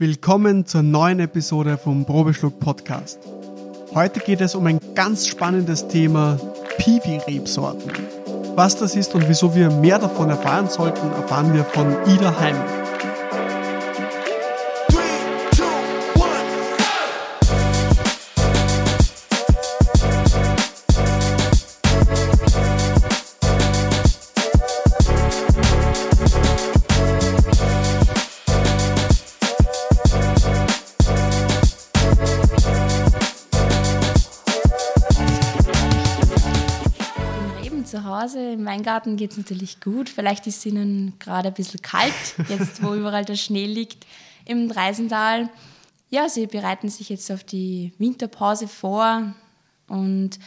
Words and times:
Willkommen 0.00 0.64
zur 0.64 0.84
neuen 0.84 1.18
Episode 1.18 1.76
vom 1.76 2.06
Probeschluck 2.06 2.60
Podcast. 2.60 3.18
Heute 3.92 4.20
geht 4.20 4.40
es 4.40 4.54
um 4.54 4.64
ein 4.66 4.78
ganz 4.94 5.26
spannendes 5.26 5.88
Thema 5.88 6.38
Piwi-Rebsorten. 6.78 7.90
Was 8.54 8.76
das 8.76 8.94
ist 8.94 9.16
und 9.16 9.28
wieso 9.28 9.56
wir 9.56 9.70
mehr 9.70 9.98
davon 9.98 10.30
erfahren 10.30 10.68
sollten, 10.68 11.10
erfahren 11.10 11.52
wir 11.52 11.64
von 11.64 11.96
Ida 12.06 12.38
Heimel. 12.38 12.87
Weingarten 38.78 39.16
geht 39.16 39.32
es 39.32 39.36
natürlich 39.36 39.80
gut. 39.80 40.08
Vielleicht 40.08 40.46
ist 40.46 40.58
es 40.58 40.66
ihnen 40.66 41.14
gerade 41.18 41.48
ein 41.48 41.54
bisschen 41.54 41.82
kalt, 41.82 42.12
jetzt 42.48 42.82
wo 42.82 42.94
überall 42.94 43.24
der 43.24 43.34
Schnee 43.34 43.66
liegt 43.66 44.06
im 44.44 44.68
Dreisental. 44.68 45.50
Ja, 46.10 46.28
sie 46.28 46.46
bereiten 46.46 46.88
sich 46.88 47.08
jetzt 47.08 47.30
auf 47.32 47.42
die 47.42 47.92
Winterpause 47.98 48.68
vor 48.68 49.34
und 49.88 50.38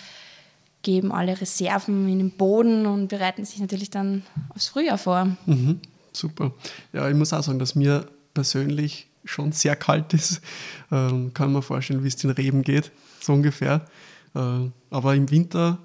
geben 0.81 1.11
alle 1.11 1.39
Reserven 1.39 2.07
in 2.07 2.19
den 2.19 2.31
Boden 2.31 2.85
und 2.85 3.09
bereiten 3.09 3.43
sich 3.45 3.59
natürlich 3.59 3.89
dann 3.89 4.23
aufs 4.49 4.67
Frühjahr 4.69 4.97
vor. 4.97 5.35
Mhm, 5.45 5.79
super. 6.13 6.53
Ja, 6.93 7.07
ich 7.09 7.15
muss 7.15 7.33
auch 7.33 7.43
sagen, 7.43 7.59
dass 7.59 7.75
mir 7.75 8.07
persönlich 8.33 9.07
schon 9.25 9.51
sehr 9.51 9.75
kalt 9.75 10.13
ist. 10.13 10.41
Ähm, 10.89 11.33
kann 11.33 11.51
man 11.51 11.61
vorstellen, 11.61 12.03
wie 12.03 12.07
es 12.07 12.15
den 12.15 12.31
Reben 12.31 12.63
geht, 12.63 12.91
so 13.19 13.33
ungefähr. 13.33 13.85
Äh, 14.33 14.69
aber 14.89 15.15
im 15.15 15.29
Winter 15.29 15.77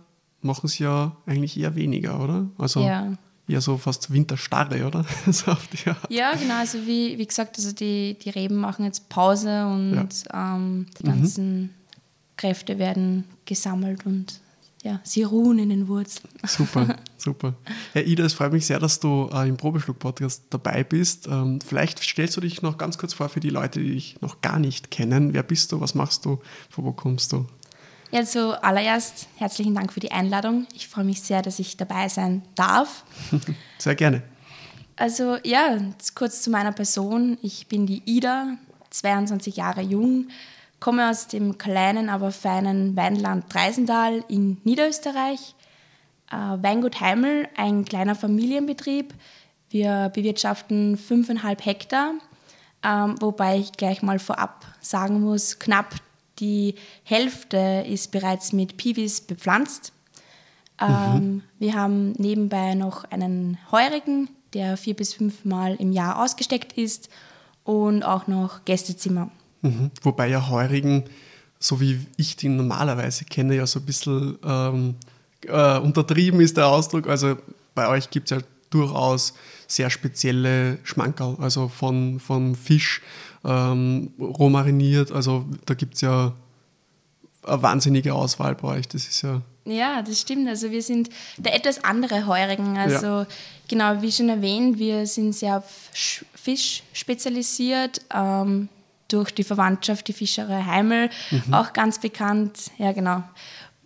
machen 0.42 0.69
sie 0.69 0.84
ja 0.84 1.17
eigentlich 1.27 1.59
eher 1.59 1.75
weniger, 1.75 2.20
oder? 2.20 2.48
Also 2.59 2.81
ja. 2.81 3.12
eher 3.48 3.61
so 3.61 3.77
fast 3.77 4.12
Winterstarre, 4.12 4.87
oder? 4.87 5.05
so 5.31 5.56
ja, 6.09 6.34
genau. 6.34 6.59
Also 6.59 6.79
wie, 6.87 7.19
wie 7.19 7.27
gesagt, 7.27 7.56
also 7.59 7.73
die, 7.73 8.17
die 8.19 8.31
Reben 8.31 8.57
machen 8.57 8.84
jetzt 8.84 9.09
Pause 9.09 9.67
und 9.67 9.95
ja. 9.95 10.57
ähm, 10.57 10.87
die 10.98 11.05
ganzen 11.05 11.61
mhm. 11.61 11.70
Kräfte 12.37 12.79
werden 12.79 13.25
gesammelt 13.45 14.07
und 14.07 14.41
ja, 14.87 15.01
sie 15.03 15.25
ruhen 15.25 15.59
in 15.59 15.70
den 15.70 15.89
Wurzeln. 15.89 16.29
Super, 16.47 16.97
super. 17.19 17.55
Ja, 17.92 18.03
Ida, 18.03 18.25
es 18.25 18.34
freut 18.34 18.53
mich 18.53 18.67
sehr, 18.67 18.79
dass 18.79 19.01
du 19.01 19.29
äh, 19.33 19.48
im 19.48 19.57
Probeschluck-Podcast 19.57 20.45
dabei 20.51 20.84
bist. 20.84 21.27
Ähm, 21.27 21.61
vielleicht 21.61 21.98
stellst 21.98 22.37
du 22.37 22.41
dich 22.41 22.62
noch 22.62 22.79
ganz 22.79 22.97
kurz 22.97 23.12
vor 23.12 23.29
für 23.29 23.41
die 23.41 23.51
Leute, 23.51 23.81
die 23.81 23.95
dich 23.95 24.20
noch 24.20 24.42
gar 24.42 24.61
nicht 24.61 24.92
kennen. 24.92 25.34
Wer 25.34 25.42
bist 25.42 25.73
du? 25.73 25.81
Was 25.81 25.97
machst 25.97 26.25
du? 26.25 26.39
Von 26.70 26.84
wo 26.84 26.92
kommst 26.92 27.33
du? 27.33 27.47
Ja, 28.17 28.25
zuallererst 28.25 29.28
herzlichen 29.36 29.75
Dank 29.75 29.92
für 29.92 30.00
die 30.00 30.11
Einladung. 30.11 30.67
Ich 30.75 30.89
freue 30.89 31.05
mich 31.05 31.20
sehr, 31.20 31.42
dass 31.42 31.59
ich 31.59 31.77
dabei 31.77 32.09
sein 32.09 32.41
darf. 32.55 33.05
Sehr 33.78 33.95
gerne. 33.95 34.23
Also 34.97 35.36
ja, 35.45 35.77
kurz 36.14 36.41
zu 36.41 36.48
meiner 36.48 36.73
Person. 36.73 37.36
Ich 37.42 37.67
bin 37.67 37.84
die 37.84 38.03
Ida, 38.06 38.56
22 38.89 39.56
Jahre 39.56 39.83
jung, 39.83 40.28
komme 40.81 41.11
aus 41.11 41.28
dem 41.28 41.58
kleinen, 41.58 42.08
aber 42.08 42.33
feinen 42.33 42.97
Weinland 42.97 43.53
Dreisental 43.53 44.25
in 44.28 44.62
Niederösterreich. 44.64 45.55
Äh, 46.33 46.36
Weingut 46.36 47.03
Heimel, 47.03 47.47
ein 47.55 47.84
kleiner 47.84 48.14
Familienbetrieb. 48.14 49.12
Wir 49.69 50.11
bewirtschaften 50.14 50.97
5,5 50.97 51.62
Hektar, 51.62 52.14
ähm, 52.83 53.17
wobei 53.20 53.58
ich 53.58 53.73
gleich 53.73 54.01
mal 54.01 54.19
vorab 54.19 54.64
sagen 54.80 55.20
muss, 55.20 55.58
knapp 55.58 55.97
die 56.39 56.75
Hälfte 57.05 57.84
ist 57.89 58.12
bereits 58.12 58.53
mit 58.53 58.77
Piwis 58.77 59.20
bepflanzt. 59.20 59.92
Ähm, 60.81 61.15
mhm. 61.15 61.42
Wir 61.58 61.74
haben 61.74 62.13
nebenbei 62.13 62.74
noch 62.74 63.05
einen 63.05 63.58
Heurigen, 63.70 64.29
der 64.52 64.77
vier 64.77 64.95
bis 64.95 65.14
fünf 65.14 65.45
Mal 65.45 65.77
im 65.77 65.92
Jahr 65.92 66.23
ausgesteckt 66.23 66.75
ist 66.75 67.08
und 67.64 68.02
auch 68.02 68.27
noch 68.27 68.64
Gästezimmer. 68.64 69.30
Mhm. 69.63 69.91
Wobei 70.02 70.29
ja 70.29 70.48
Heurigen, 70.48 71.05
so 71.58 71.80
wie 71.80 72.01
ich 72.17 72.36
den 72.36 72.57
normalerweise 72.57 73.25
kenne, 73.25 73.57
ja 73.57 73.67
so 73.67 73.80
ein 73.80 73.86
bisschen 73.86 74.39
ähm, 74.45 74.95
äh, 75.46 75.79
untertrieben 75.79 76.41
ist 76.41 76.57
der 76.57 76.69
Ausdruck. 76.69 77.08
Also 77.08 77.36
bei 77.75 77.89
euch 77.89 78.11
gibt 78.11 78.30
es 78.30 78.39
ja 78.39 78.45
durchaus 78.70 79.35
sehr 79.67 79.91
spezielle 79.91 80.79
Schmankerl, 80.85 81.36
also 81.41 81.69
von, 81.69 82.20
von 82.20 82.55
Fisch 82.55 83.01
ähm, 83.46 84.11
roh 84.18 84.48
mariniert. 84.48 85.12
Also 85.12 85.45
da 85.64 85.74
gibt 85.74 85.95
es 85.95 86.01
ja 86.01 86.33
eine 87.45 87.62
wahnsinnige 87.62 88.12
Auswahl 88.12 88.55
bei 88.57 88.79
euch. 88.79 88.89
Das 88.89 89.07
ist 89.07 89.23
ja. 89.23 89.40
Ja, 89.64 90.02
das 90.02 90.20
stimmt. 90.20 90.48
Also 90.48 90.70
wir 90.70 90.83
sind 90.83 91.11
der 91.39 91.55
etwas 91.55 91.83
andere 91.83 92.27
Heurigen. 92.27 92.77
Also 92.77 93.07
ja. 93.07 93.27
genau, 93.68 94.02
wie 94.02 94.12
schon 94.12 94.29
erwähnt, 94.29 94.79
wir 94.79 95.07
sind 95.07 95.33
sehr 95.33 95.58
auf 95.58 95.90
Fisch 96.34 96.83
spezialisiert. 96.92 98.01
Ähm, 98.14 98.68
durch 99.08 99.30
die 99.30 99.45
Verwandtschaft, 99.45 100.08
die 100.08 100.13
Fischerei 100.13 100.63
Heimel, 100.63 101.11
mhm. 101.30 101.55
auch 101.55 101.73
ganz 101.73 102.01
bekannt. 102.01 102.73
Ja, 102.78 102.92
genau. 102.92 103.23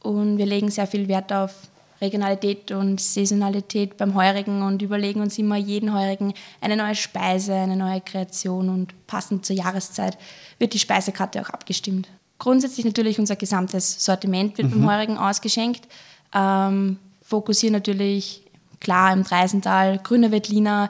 Und 0.01 0.39
wir 0.39 0.47
legen 0.47 0.71
sehr 0.71 0.87
viel 0.87 1.09
Wert 1.09 1.33
auf 1.33 1.53
Regionalität 2.01 2.71
und 2.73 3.01
Saisonalität 3.01 3.97
beim 3.97 4.15
Heurigen 4.15 4.63
und 4.63 4.81
überlegen 4.83 5.21
uns 5.21 5.39
immer 5.39 5.57
jeden 5.57 5.93
Heurigen 5.93 6.33
eine 6.61 6.77
neue 6.77 6.95
Speise, 6.95 7.55
eine 7.55 7.77
neue 7.77 8.01
Kreation 8.01 8.69
und 8.69 9.07
passend 9.07 9.45
zur 9.45 9.57
Jahreszeit 9.57 10.17
wird 10.59 10.73
die 10.73 10.79
Speisekarte 10.79 11.41
auch 11.43 11.51
abgestimmt. 11.51 12.09
Grundsätzlich 12.39 12.87
natürlich 12.87 13.19
unser 13.19 13.37
gesamtes 13.37 14.03
Sortiment 14.03 14.57
wird 14.57 14.69
mhm. 14.69 14.81
beim 14.81 14.91
Heurigen 14.91 15.19
ausgeschenkt. 15.19 15.87
Ähm, 16.35 16.99
fokussieren 17.23 17.75
natürlich 17.75 18.43
klar 18.81 19.13
im 19.13 19.23
Dreisental, 19.23 19.99
grüner 19.99 20.31
Veltliner, 20.31 20.89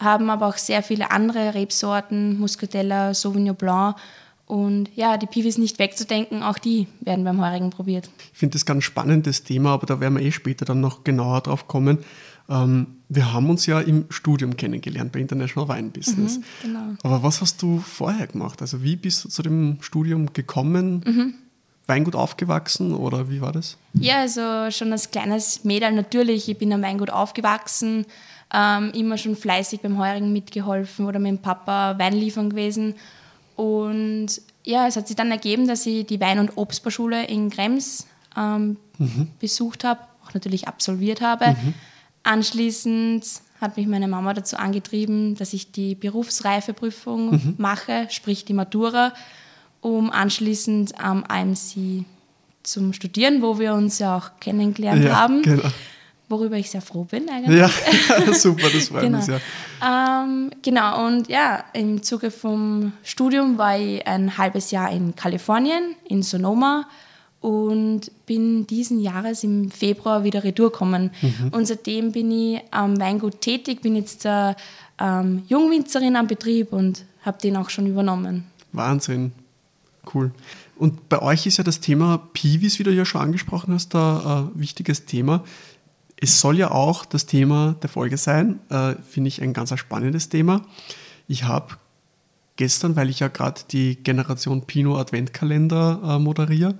haben 0.00 0.30
aber 0.30 0.48
auch 0.48 0.56
sehr 0.56 0.82
viele 0.82 1.10
andere 1.10 1.54
Rebsorten, 1.54 2.38
Muscatella, 2.38 3.14
Sauvignon 3.14 3.56
Blanc 3.56 3.96
und 4.48 4.88
ja, 4.96 5.18
die 5.18 5.26
Piwis 5.26 5.58
nicht 5.58 5.78
wegzudenken, 5.78 6.42
auch 6.42 6.58
die 6.58 6.86
werden 7.00 7.22
beim 7.22 7.40
Heurigen 7.40 7.68
probiert. 7.68 8.08
Ich 8.32 8.38
finde 8.38 8.54
das 8.54 8.64
ganz 8.64 8.82
spannendes 8.82 9.44
Thema, 9.44 9.74
aber 9.74 9.86
da 9.86 10.00
werden 10.00 10.18
wir 10.18 10.24
eh 10.24 10.32
später 10.32 10.64
dann 10.64 10.80
noch 10.80 11.04
genauer 11.04 11.42
drauf 11.42 11.68
kommen. 11.68 11.98
Ähm, 12.48 12.86
wir 13.10 13.32
haben 13.34 13.50
uns 13.50 13.66
ja 13.66 13.78
im 13.78 14.06
Studium 14.08 14.56
kennengelernt 14.56 15.12
bei 15.12 15.20
International 15.20 15.68
Wine 15.68 15.90
Business. 15.90 16.38
Mhm, 16.38 16.42
genau. 16.62 16.80
Aber 17.02 17.22
was 17.22 17.42
hast 17.42 17.60
du 17.60 17.78
vorher 17.78 18.26
gemacht? 18.26 18.62
Also 18.62 18.82
wie 18.82 18.96
bist 18.96 19.22
du 19.24 19.28
zu 19.28 19.42
dem 19.42 19.78
Studium 19.82 20.32
gekommen? 20.32 21.02
Mhm. 21.04 21.34
Weingut 21.86 22.16
aufgewachsen 22.16 22.94
oder 22.94 23.30
wie 23.30 23.42
war 23.42 23.52
das? 23.52 23.76
Ja, 23.94 24.20
also 24.20 24.70
schon 24.70 24.92
als 24.92 25.10
kleines 25.10 25.64
Mädel 25.64 25.92
natürlich. 25.92 26.48
Ich 26.48 26.56
bin 26.58 26.72
am 26.72 26.82
Weingut 26.82 27.10
aufgewachsen, 27.10 28.06
ähm, 28.52 28.92
immer 28.94 29.18
schon 29.18 29.36
fleißig 29.36 29.80
beim 29.80 29.98
Heurigen 29.98 30.32
mitgeholfen 30.32 31.06
oder 31.06 31.18
mit 31.18 31.32
dem 31.32 31.38
Papa 31.38 31.98
Wein 31.98 32.14
liefern 32.14 32.50
gewesen. 32.50 32.94
Und 33.58 34.40
ja, 34.62 34.86
es 34.86 34.94
hat 34.94 35.08
sich 35.08 35.16
dann 35.16 35.32
ergeben, 35.32 35.66
dass 35.66 35.84
ich 35.84 36.06
die 36.06 36.20
Wein- 36.20 36.38
und 36.38 36.56
Obstbauschule 36.56 37.26
in 37.26 37.50
Krems 37.50 38.06
ähm, 38.36 38.76
mhm. 38.98 39.32
besucht 39.40 39.82
habe, 39.82 39.98
auch 40.24 40.32
natürlich 40.32 40.68
absolviert 40.68 41.20
habe. 41.20 41.48
Mhm. 41.50 41.74
Anschließend 42.22 43.24
hat 43.60 43.76
mich 43.76 43.88
meine 43.88 44.06
Mama 44.06 44.32
dazu 44.32 44.56
angetrieben, 44.56 45.34
dass 45.34 45.54
ich 45.54 45.72
die 45.72 45.96
Berufsreifeprüfung 45.96 47.32
mhm. 47.32 47.54
mache, 47.58 48.06
sprich 48.10 48.44
die 48.44 48.52
Matura, 48.52 49.12
um 49.80 50.12
anschließend 50.12 51.00
am 51.00 51.24
AMC 51.24 52.04
zum 52.62 52.92
Studieren, 52.92 53.42
wo 53.42 53.58
wir 53.58 53.74
uns 53.74 53.98
ja 53.98 54.16
auch 54.16 54.38
kennengelernt 54.38 55.02
ja, 55.02 55.16
haben. 55.16 55.42
Genau 55.42 55.68
worüber 56.28 56.56
ich 56.56 56.70
sehr 56.70 56.82
froh 56.82 57.04
bin 57.04 57.28
eigentlich. 57.28 57.58
Ja, 57.58 57.70
super, 58.32 58.68
das 58.72 58.88
freut 58.88 59.02
genau. 59.02 59.18
mich 59.18 59.26
sehr. 59.26 59.40
Ähm, 59.86 60.50
genau, 60.62 61.06
und 61.06 61.28
ja, 61.28 61.64
im 61.72 62.02
Zuge 62.02 62.30
vom 62.30 62.92
Studium 63.02 63.58
war 63.58 63.78
ich 63.78 64.06
ein 64.06 64.36
halbes 64.36 64.70
Jahr 64.70 64.90
in 64.90 65.14
Kalifornien, 65.16 65.94
in 66.08 66.22
Sonoma 66.22 66.86
und 67.40 68.10
bin 68.26 68.66
diesen 68.66 69.00
Jahres 69.00 69.44
im 69.44 69.70
Februar 69.70 70.24
wieder 70.24 70.42
retour 70.44 70.72
gekommen. 70.72 71.10
Mhm. 71.22 71.48
Und 71.52 71.66
seitdem 71.66 72.12
bin 72.12 72.30
ich 72.30 72.60
am 72.70 72.98
Weingut 73.00 73.40
tätig, 73.40 73.80
bin 73.80 73.96
jetzt 73.96 74.24
äh, 74.24 74.54
ähm, 74.98 75.42
Jungwinzerin 75.48 76.16
am 76.16 76.26
Betrieb 76.26 76.72
und 76.72 77.04
habe 77.22 77.38
den 77.40 77.56
auch 77.56 77.70
schon 77.70 77.86
übernommen. 77.86 78.44
Wahnsinn, 78.72 79.32
cool. 80.14 80.32
Und 80.76 81.08
bei 81.08 81.20
euch 81.20 81.46
ist 81.46 81.58
ja 81.58 81.64
das 81.64 81.80
Thema 81.80 82.18
Piwis, 82.32 82.78
wie 82.78 82.84
du 82.84 82.92
ja 82.92 83.04
schon 83.04 83.20
angesprochen 83.20 83.74
hast, 83.74 83.94
ein 83.94 84.50
äh, 84.54 84.60
wichtiges 84.60 85.06
Thema. 85.06 85.44
Es 86.20 86.40
soll 86.40 86.58
ja 86.58 86.70
auch 86.72 87.04
das 87.04 87.26
Thema 87.26 87.76
der 87.82 87.88
Folge 87.88 88.16
sein, 88.16 88.58
äh, 88.70 88.94
finde 89.08 89.28
ich 89.28 89.40
ein 89.40 89.52
ganz 89.52 89.76
spannendes 89.78 90.28
Thema. 90.28 90.62
Ich 91.28 91.44
habe 91.44 91.76
gestern, 92.56 92.96
weil 92.96 93.08
ich 93.08 93.20
ja 93.20 93.28
gerade 93.28 93.60
die 93.70 93.96
Generation 93.96 94.62
Pinot 94.62 94.98
Adventkalender 94.98 96.00
äh, 96.02 96.18
moderiere, 96.18 96.74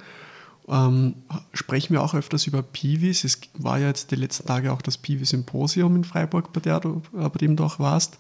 ähm, 0.69 1.15
sprechen 1.55 1.95
wir 1.95 2.03
auch 2.03 2.15
öfters 2.15 2.47
über 2.47 2.63
Piwis. 2.63 3.25
Es 3.25 3.41
war 3.55 3.79
ja 3.79 3.87
jetzt 3.87 4.11
die 4.11 4.17
letzten 4.17 4.47
Tage 4.47 4.73
auch 4.73 4.83
das 4.83 4.99
Piwi-Symposium 4.99 5.97
in 5.97 6.05
Freiburg, 6.05 6.53
bei, 6.53 6.61
der 6.61 6.81
du, 6.81 7.03
äh, 7.17 7.29
bei 7.29 7.39
dem 7.39 7.57
du 7.57 7.65
auch 7.65 7.79
warst. 7.79 8.19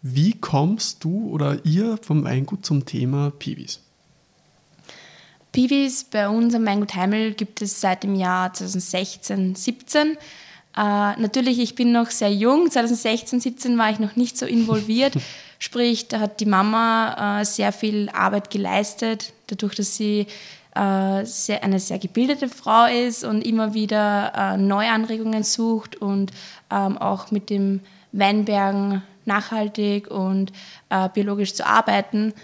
Wie 0.00 0.32
kommst 0.32 1.04
du 1.04 1.28
oder 1.28 1.64
ihr 1.64 1.98
vom 2.00 2.24
Weingut 2.24 2.64
zum 2.64 2.86
Thema 2.86 3.30
Piwis? 3.30 3.80
Piwis 5.56 6.04
bei 6.04 6.28
uns 6.28 6.54
am 6.54 6.66
Weingut 6.66 6.94
Heimel 6.94 7.32
gibt 7.32 7.62
es 7.62 7.80
seit 7.80 8.02
dem 8.02 8.14
Jahr 8.14 8.52
2016, 8.52 9.54
17. 9.54 10.08
Äh, 10.08 10.16
natürlich, 10.76 11.58
ich 11.58 11.74
bin 11.74 11.92
noch 11.92 12.10
sehr 12.10 12.30
jung. 12.30 12.70
2016, 12.70 13.40
17 13.40 13.78
war 13.78 13.88
ich 13.88 13.98
noch 13.98 14.16
nicht 14.16 14.36
so 14.36 14.44
involviert. 14.44 15.14
Sprich, 15.58 16.08
da 16.08 16.20
hat 16.20 16.40
die 16.40 16.44
Mama 16.44 17.40
äh, 17.40 17.44
sehr 17.46 17.72
viel 17.72 18.10
Arbeit 18.10 18.50
geleistet, 18.50 19.32
dadurch, 19.46 19.74
dass 19.76 19.96
sie 19.96 20.26
äh, 20.74 21.24
sehr, 21.24 21.64
eine 21.64 21.80
sehr 21.80 22.00
gebildete 22.00 22.50
Frau 22.50 22.84
ist 22.84 23.24
und 23.24 23.40
immer 23.40 23.72
wieder 23.72 24.34
äh, 24.36 24.56
neue 24.58 24.90
Anregungen 24.90 25.42
sucht 25.42 25.96
und 25.96 26.32
ähm, 26.70 26.98
auch 26.98 27.30
mit 27.30 27.48
dem 27.48 27.80
Weinbergen 28.12 29.02
nachhaltig 29.24 30.10
und 30.10 30.52
äh, 30.90 31.08
biologisch 31.08 31.54
zu 31.54 31.66
arbeiten. 31.66 32.34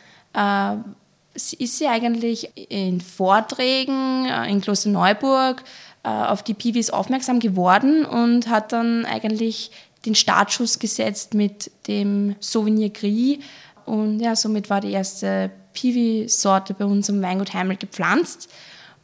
Ist 1.35 1.79
sie 1.79 1.87
eigentlich 1.87 2.51
in 2.69 3.01
Vorträgen 3.01 4.27
äh, 4.27 4.51
in 4.51 4.61
Klosterneuburg 4.61 5.63
äh, 6.05 6.09
auf 6.09 6.43
die 6.43 6.55
Piwis 6.55 6.91
aufmerksam 6.91 7.39
geworden 7.41 8.05
und 8.05 8.49
hat 8.49 8.73
dann 8.73 9.07
eigentlich 9.07 9.71
den 10.05 10.15
Startschuss 10.15 10.79
gesetzt 10.79 11.35
mit 11.35 11.71
dem 11.87 12.37
Sauvignon 12.41 12.93
Gris. 12.93 13.39
Und 13.87 14.21
ja, 14.21 14.37
somit 14.37 14.69
war 14.69 14.81
die 14.81 14.93
erste 14.93 15.51
Piwi-Sorte 15.75 16.75
bei 16.75 16.85
uns 16.85 17.09
am 17.09 17.23
Weingut 17.23 17.55
Heimel 17.55 17.77
gepflanzt. 17.77 18.51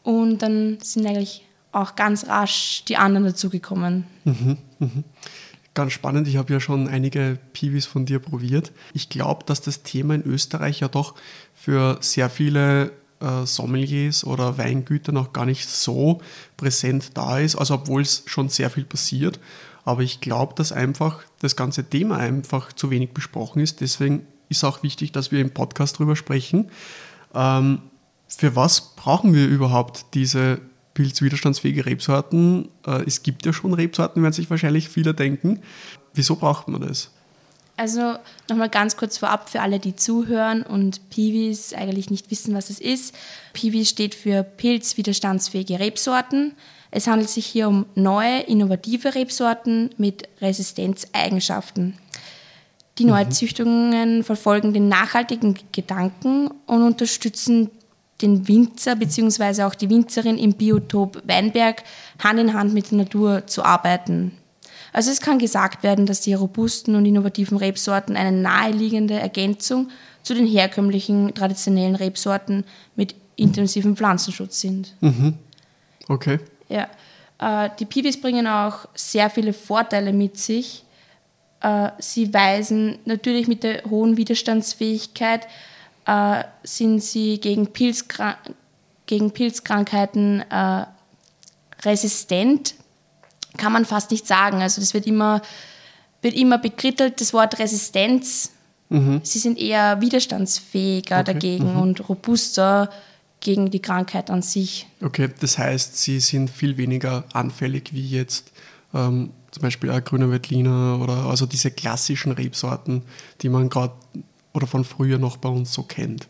Und 0.02 0.42
dann 0.42 0.78
sind 0.82 1.06
eigentlich 1.06 1.44
auch 1.72 1.96
ganz 1.96 2.26
rasch 2.26 2.84
die 2.88 2.96
anderen 2.96 3.26
dazugekommen. 3.26 4.04
Mhm, 4.24 4.58
mh. 4.78 4.88
Ganz 5.78 5.92
spannend, 5.92 6.26
ich 6.26 6.36
habe 6.38 6.52
ja 6.52 6.58
schon 6.58 6.88
einige 6.88 7.38
Piwis 7.52 7.86
von 7.86 8.04
dir 8.04 8.18
probiert. 8.18 8.72
Ich 8.94 9.10
glaube, 9.10 9.44
dass 9.46 9.60
das 9.60 9.84
Thema 9.84 10.16
in 10.16 10.24
Österreich 10.24 10.80
ja 10.80 10.88
doch 10.88 11.14
für 11.54 11.98
sehr 12.00 12.30
viele 12.30 12.90
äh, 13.20 13.46
Sommeliers 13.46 14.24
oder 14.24 14.58
Weingüter 14.58 15.12
noch 15.12 15.32
gar 15.32 15.46
nicht 15.46 15.68
so 15.68 16.20
präsent 16.56 17.10
da 17.14 17.38
ist, 17.38 17.54
also 17.54 17.74
obwohl 17.74 18.02
es 18.02 18.24
schon 18.26 18.48
sehr 18.48 18.70
viel 18.70 18.82
passiert. 18.82 19.38
Aber 19.84 20.02
ich 20.02 20.20
glaube, 20.20 20.52
dass 20.56 20.72
einfach 20.72 21.20
das 21.38 21.54
ganze 21.54 21.84
Thema 21.84 22.16
einfach 22.16 22.72
zu 22.72 22.90
wenig 22.90 23.10
besprochen 23.12 23.62
ist. 23.62 23.80
Deswegen 23.80 24.26
ist 24.48 24.64
auch 24.64 24.82
wichtig, 24.82 25.12
dass 25.12 25.30
wir 25.30 25.40
im 25.40 25.50
Podcast 25.50 26.00
darüber 26.00 26.16
sprechen. 26.16 26.72
Ähm, 27.36 27.82
für 28.26 28.56
was 28.56 28.96
brauchen 28.96 29.32
wir 29.32 29.46
überhaupt 29.46 30.06
diese 30.14 30.58
pilzwiderstandsfähige 30.98 31.86
Rebsorten? 31.86 32.70
Äh, 32.84 33.04
es 33.06 33.22
gibt 33.22 33.46
ja 33.46 33.52
schon 33.52 33.72
Rebsorten, 33.72 34.20
werden 34.20 34.32
sich 34.32 34.50
wahrscheinlich 34.50 34.88
viele 34.88 35.14
denken. 35.14 35.60
Wieso 36.12 36.34
braucht 36.34 36.66
man 36.66 36.80
das? 36.80 37.12
Also 37.76 38.16
nochmal 38.50 38.68
ganz 38.68 38.96
kurz 38.96 39.16
vorab 39.16 39.48
für 39.48 39.60
alle, 39.60 39.78
die 39.78 39.94
zuhören 39.94 40.64
und 40.64 41.08
Piwis 41.10 41.72
eigentlich 41.72 42.10
nicht 42.10 42.32
wissen, 42.32 42.52
was 42.52 42.70
es 42.70 42.80
ist. 42.80 43.14
Piwi 43.52 43.84
steht 43.84 44.16
für 44.16 44.42
pilzwiderstandsfähige 44.42 45.78
Rebsorten. 45.78 46.54
Es 46.90 47.06
handelt 47.06 47.30
sich 47.30 47.46
hier 47.46 47.68
um 47.68 47.86
neue, 47.94 48.40
innovative 48.40 49.14
Rebsorten 49.14 49.90
mit 49.98 50.28
Resistenzeigenschaften. 50.40 51.96
Die 52.98 53.04
mhm. 53.04 53.10
Neuzüchtungen 53.10 54.24
verfolgen 54.24 54.72
den 54.72 54.88
nachhaltigen 54.88 55.56
Gedanken 55.70 56.48
und 56.66 56.82
unterstützen 56.82 57.70
den 58.20 58.48
Winzer 58.48 58.96
bzw. 58.96 59.62
auch 59.62 59.74
die 59.74 59.90
Winzerin 59.90 60.38
im 60.38 60.54
Biotop 60.54 61.22
Weinberg 61.26 61.82
Hand 62.22 62.40
in 62.40 62.54
Hand 62.54 62.74
mit 62.74 62.90
der 62.90 62.98
Natur 62.98 63.46
zu 63.46 63.64
arbeiten. 63.64 64.32
Also 64.92 65.10
es 65.10 65.20
kann 65.20 65.38
gesagt 65.38 65.82
werden, 65.82 66.06
dass 66.06 66.20
die 66.20 66.34
robusten 66.34 66.94
und 66.94 67.06
innovativen 67.06 67.58
Rebsorten 67.58 68.16
eine 68.16 68.32
naheliegende 68.32 69.14
Ergänzung 69.14 69.90
zu 70.22 70.34
den 70.34 70.46
herkömmlichen 70.46 71.34
traditionellen 71.34 71.94
Rebsorten 71.94 72.64
mit 72.96 73.14
intensivem 73.36 73.96
Pflanzenschutz 73.96 74.60
sind. 74.60 74.94
Mhm. 75.00 75.34
Okay. 76.08 76.40
Ja. 76.68 76.88
Äh, 77.38 77.70
die 77.78 77.84
Piwis 77.84 78.20
bringen 78.20 78.46
auch 78.46 78.86
sehr 78.94 79.30
viele 79.30 79.52
Vorteile 79.52 80.12
mit 80.12 80.38
sich. 80.38 80.84
Äh, 81.60 81.90
sie 81.98 82.32
weisen 82.34 82.98
natürlich 83.04 83.46
mit 83.46 83.62
der 83.62 83.84
hohen 83.84 84.16
Widerstandsfähigkeit, 84.16 85.46
äh, 86.08 86.42
sind 86.64 87.02
sie 87.02 87.38
gegen, 87.38 87.68
Pilzkrank 87.68 88.36
gegen 89.06 89.30
Pilzkrankheiten 89.30 90.44
resistent 91.82 92.74
kann 93.58 93.72
man 93.72 93.84
fast 93.84 94.10
nicht 94.10 94.26
sagen. 94.26 94.62
Also 94.62 94.80
das 94.80 94.94
wird 94.94 95.06
immer, 95.06 95.42
wird 96.22 96.34
immer 96.34 96.56
bekrittelt, 96.56 97.20
das 97.20 97.34
Wort 97.34 97.58
Resistenz. 97.58 98.52
Mhm. 98.88 99.20
Sie 99.22 99.38
sind 99.38 99.58
eher 99.58 100.00
widerstandsfähiger 100.00 101.20
okay. 101.20 101.32
dagegen 101.32 101.74
mhm. 101.74 101.80
und 101.80 102.08
robuster 102.08 102.90
gegen 103.40 103.70
die 103.70 103.80
Krankheit 103.80 104.30
an 104.30 104.42
sich. 104.42 104.86
Okay, 105.02 105.28
das 105.40 105.58
heißt, 105.58 105.98
sie 105.98 106.20
sind 106.20 106.50
viel 106.50 106.76
weniger 106.76 107.24
anfällig 107.32 107.92
wie 107.92 108.08
jetzt 108.08 108.50
ähm, 108.94 109.30
zum 109.50 109.62
Beispiel 109.62 109.90
ein 109.90 110.02
grüner 110.02 110.30
Veltliner 110.30 110.98
oder 111.00 111.26
also 111.26 111.46
diese 111.46 111.70
klassischen 111.70 112.32
Rebsorten, 112.32 113.02
die 113.42 113.48
man 113.48 113.68
gerade 113.68 113.94
oder 114.58 114.66
von 114.66 114.84
früher 114.84 115.18
noch 115.18 115.38
bei 115.38 115.48
uns 115.48 115.72
so 115.72 115.82
kennt. 115.82 116.28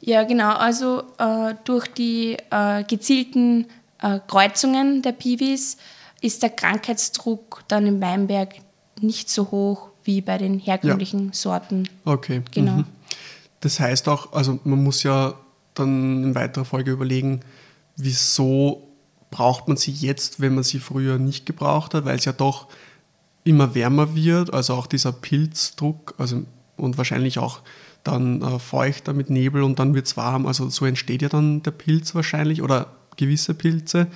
Ja, 0.00 0.24
genau. 0.24 0.52
Also 0.52 1.04
äh, 1.18 1.54
durch 1.64 1.88
die 1.88 2.36
äh, 2.50 2.84
gezielten 2.84 3.66
äh, 4.02 4.20
Kreuzungen 4.26 5.02
der 5.02 5.12
Piwis 5.12 5.78
ist 6.20 6.42
der 6.42 6.50
Krankheitsdruck 6.50 7.64
dann 7.68 7.86
im 7.86 8.00
Weinberg 8.00 8.54
nicht 9.00 9.30
so 9.30 9.50
hoch 9.50 9.88
wie 10.04 10.20
bei 10.20 10.38
den 10.38 10.58
herkömmlichen 10.58 11.26
ja. 11.26 11.32
Sorten. 11.32 11.88
Okay. 12.04 12.42
Genau. 12.52 12.72
Mhm. 12.72 12.84
Das 13.60 13.80
heißt 13.80 14.08
auch, 14.08 14.32
also 14.32 14.58
man 14.64 14.82
muss 14.82 15.02
ja 15.02 15.34
dann 15.74 16.24
in 16.24 16.34
weiterer 16.34 16.64
Folge 16.64 16.92
überlegen, 16.92 17.40
wieso 17.96 18.86
braucht 19.30 19.68
man 19.68 19.76
sie 19.76 19.92
jetzt, 19.92 20.40
wenn 20.40 20.54
man 20.54 20.64
sie 20.64 20.78
früher 20.78 21.18
nicht 21.18 21.46
gebraucht 21.46 21.94
hat, 21.94 22.04
weil 22.04 22.16
es 22.16 22.24
ja 22.24 22.32
doch 22.32 22.68
immer 23.44 23.74
wärmer 23.74 24.14
wird, 24.14 24.52
also 24.52 24.74
auch 24.74 24.86
dieser 24.86 25.12
Pilzdruck, 25.12 26.14
also 26.18 26.44
und 26.76 26.98
wahrscheinlich 26.98 27.38
auch 27.38 27.60
dann 28.04 28.42
äh, 28.42 28.58
feuchter 28.58 29.12
mit 29.12 29.30
Nebel 29.30 29.62
und 29.62 29.78
dann 29.78 29.94
wird 29.94 30.06
es 30.06 30.16
warm, 30.16 30.46
also 30.46 30.68
so 30.68 30.84
entsteht 30.86 31.22
ja 31.22 31.28
dann 31.28 31.62
der 31.62 31.72
Pilz 31.72 32.14
wahrscheinlich 32.14 32.62
oder 32.62 32.88
gewisse 33.16 33.54
Pilze. 33.54 34.06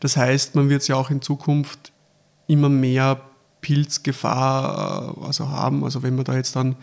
Das 0.00 0.16
heißt, 0.16 0.54
man 0.54 0.68
wird 0.68 0.86
ja 0.88 0.96
auch 0.96 1.10
in 1.10 1.22
Zukunft 1.22 1.92
immer 2.46 2.68
mehr 2.68 3.20
Pilzgefahr 3.60 5.16
äh, 5.16 5.24
also 5.24 5.48
haben. 5.48 5.84
Also 5.84 6.02
wenn 6.02 6.16
man 6.16 6.24
da 6.24 6.36
jetzt 6.36 6.56
an 6.56 6.76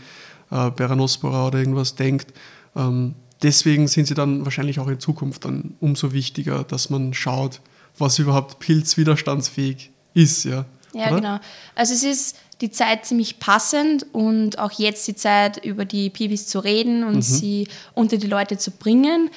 äh, 0.51 0.71
Beranospora 0.71 1.47
oder 1.47 1.59
irgendwas 1.59 1.95
denkt. 1.95 2.33
Ähm, 2.75 3.15
deswegen 3.43 3.87
sind 3.87 4.07
sie 4.07 4.15
dann 4.15 4.45
wahrscheinlich 4.45 4.79
auch 4.79 4.87
in 4.87 4.99
Zukunft 4.99 5.45
dann 5.45 5.75
umso 5.79 6.11
wichtiger, 6.11 6.63
dass 6.63 6.89
man 6.89 7.13
schaut, 7.13 7.61
was 7.97 8.19
überhaupt 8.19 8.59
pilzwiderstandsfähig 8.59 9.91
ist. 10.13 10.45
Ja, 10.45 10.65
ja 10.93 11.07
oder? 11.07 11.15
genau. 11.15 11.39
Also 11.75 11.93
es 11.93 12.03
ist 12.03 12.37
die 12.61 12.71
Zeit 12.71 13.05
ziemlich 13.05 13.39
passend 13.39 14.05
und 14.11 14.59
auch 14.59 14.71
jetzt 14.71 15.07
die 15.07 15.15
Zeit, 15.15 15.63
über 15.63 15.85
die 15.85 16.09
Piwis 16.09 16.47
zu 16.47 16.59
reden 16.59 17.03
und 17.03 17.15
mhm. 17.15 17.21
sie 17.21 17.67
unter 17.93 18.17
die 18.17 18.27
Leute 18.27 18.57
zu 18.57 18.71
bringen. 18.71 19.29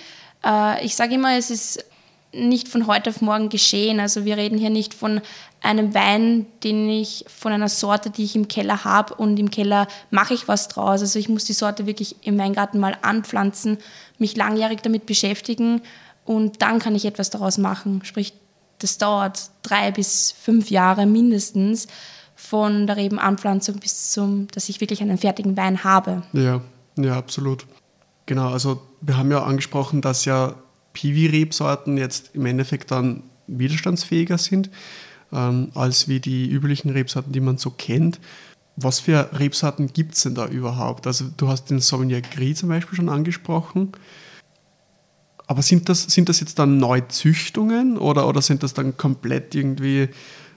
Äh, 0.45 0.85
ich 0.85 0.97
sage 0.97 1.15
immer, 1.15 1.37
es 1.37 1.51
ist 1.51 1.85
nicht 2.33 2.69
von 2.69 2.87
heute 2.87 3.11
auf 3.11 3.21
morgen 3.21 3.49
geschehen. 3.49 4.01
Also 4.01 4.25
wir 4.25 4.37
reden 4.37 4.59
hier 4.59 4.71
nicht 4.71 4.95
von 4.95 5.21
einem 5.61 5.95
Wein, 5.95 6.47
den 6.65 6.89
ich 6.89 7.25
von 7.29 7.53
einer 7.53 7.69
Sorte, 7.69 8.11
die 8.11 8.25
ich 8.25 8.35
im 8.35 8.49
Keller 8.49 8.85
habe 8.85 9.15
und 9.15 9.39
im 9.39 9.51
Keller 9.51 9.87
mache 10.11 10.35
ich 10.35 10.49
was 10.49 10.69
draus. 10.69 11.01
Also 11.03 11.19
ich 11.19 11.29
muss 11.29 11.45
die 11.45 11.53
Sorte 11.53 11.87
wirklich 11.87 12.17
im 12.23 12.39
Weingarten 12.39 12.81
mal 12.81 12.97
anpflanzen, 13.03 13.79
mich 14.19 14.37
langjährig 14.37 14.81
damit 14.83 15.07
beschäftigen 15.07 15.83
und 16.25 16.63
dann 16.63 16.79
kann 16.79 16.95
ich 16.95 17.05
etwas 17.05 17.31
daraus 17.31 17.59
machen. 17.59 18.01
Sprich, 18.05 18.33
das 18.83 18.99
dauert 18.99 19.51
drei 19.63 19.91
bis 19.91 20.33
fünf 20.33 20.71
Jahre 20.71 21.07
mindestens 21.07 21.87
von 22.35 22.87
der 22.87 22.97
Rebenanpflanzung 22.97 23.79
bis 23.79 24.11
zum, 24.11 24.49
dass 24.49 24.69
ich 24.69 24.81
wirklich 24.81 25.01
einen 25.01 25.19
fertigen 25.19 25.57
Wein 25.57 25.85
habe. 25.85 26.23
Ja, 26.33 26.61
ja, 26.97 27.17
absolut. 27.17 27.67
Genau, 28.27 28.51
also 28.51 28.83
wir 29.01 29.17
haben 29.17 29.31
ja 29.31 29.43
angesprochen, 29.43 30.01
dass 30.01 30.25
ja 30.25 30.55
Piwi-Rebsorten 30.93 31.97
jetzt 31.97 32.31
im 32.35 32.47
Endeffekt 32.47 32.91
dann 32.91 33.23
widerstandsfähiger 33.47 34.39
sind 34.39 34.71
ähm, 35.33 35.71
als 35.75 36.09
wie 36.09 36.21
die 36.21 36.49
üblichen 36.49 36.91
Rebsorten, 36.91 37.33
die 37.33 37.41
man 37.41 37.59
so 37.59 37.71
kennt. 37.71 38.21
Was 38.77 39.01
für 39.01 39.31
Rebsorten 39.39 39.93
gibt 39.93 40.15
es 40.15 40.23
denn 40.23 40.35
da 40.35 40.47
überhaupt? 40.47 41.07
Also 41.07 41.27
du 41.37 41.49
hast 41.49 41.71
den 41.71 41.81
Sauvignon 41.81 42.23
Gris 42.23 42.59
zum 42.59 42.69
Beispiel 42.69 42.97
schon 42.97 43.09
angesprochen. 43.09 43.93
Aber 45.53 45.61
sind 45.61 45.91
das, 45.91 46.05
sind 46.05 46.31
das 46.31 46.41
jetzt 46.41 46.59
dann 46.59 46.79
Neuzüchtungen 46.79 47.99
oder, 47.99 48.27
oder 48.27 48.41
sind 48.41 48.63
das 48.63 48.73
dann 48.73 48.97
komplett 48.97 49.55
irgendwie, 49.55 50.09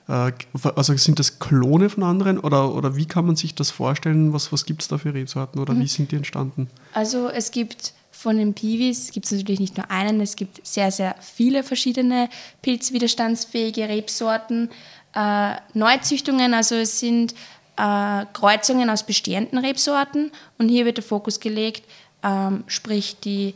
äh, 0.08 0.32
also 0.74 0.96
sind 0.96 1.20
das 1.20 1.38
Klone 1.40 1.90
von 1.90 2.04
anderen 2.04 2.40
oder, 2.40 2.74
oder 2.74 2.96
wie 2.96 3.06
kann 3.06 3.26
man 3.26 3.36
sich 3.36 3.54
das 3.56 3.72
vorstellen? 3.72 4.32
Was, 4.32 4.54
was 4.54 4.64
gibt 4.64 4.84
es 4.84 4.88
da 4.88 4.98
für 4.98 5.14
Rebsorten 5.14 5.60
oder 5.60 5.74
mhm. 5.74 5.82
wie 5.82 5.88
sind 5.88 6.14
die 6.14 6.16
entstanden? 6.16 6.70
Also 6.94 7.28
es 7.28 7.52
gibt 7.52 7.92
von 8.10 8.38
den 8.38 8.54
Piwis 8.54 9.12
gibt 9.12 9.26
es 9.26 9.34
natürlich 9.34 9.60
nicht 9.60 9.76
nur 9.76 9.92
einen, 9.92 10.22
es 10.22 10.38
gibt 10.38 10.66
sehr, 10.66 10.92
sehr 10.92 11.18
viele 11.20 11.64
verschiedene 11.64 12.30
pilzwiderstandsfähige 12.62 13.90
Rebsorten. 13.90 14.70
Äh, 15.14 15.56
Neuzüchtungen, 15.74 16.54
also 16.54 16.76
es 16.76 17.02
sind 17.02 17.34
äh, 17.76 18.26
Kreuzungen 18.32 18.90
aus 18.90 19.04
bestehenden 19.06 19.60
Rebsorten 19.60 20.32
und 20.58 20.70
hier 20.70 20.86
wird 20.86 20.96
der 20.96 21.04
Fokus 21.04 21.42
gelegt, 21.42 21.84
ähm, 22.24 22.64
sprich 22.68 23.18
die 23.20 23.56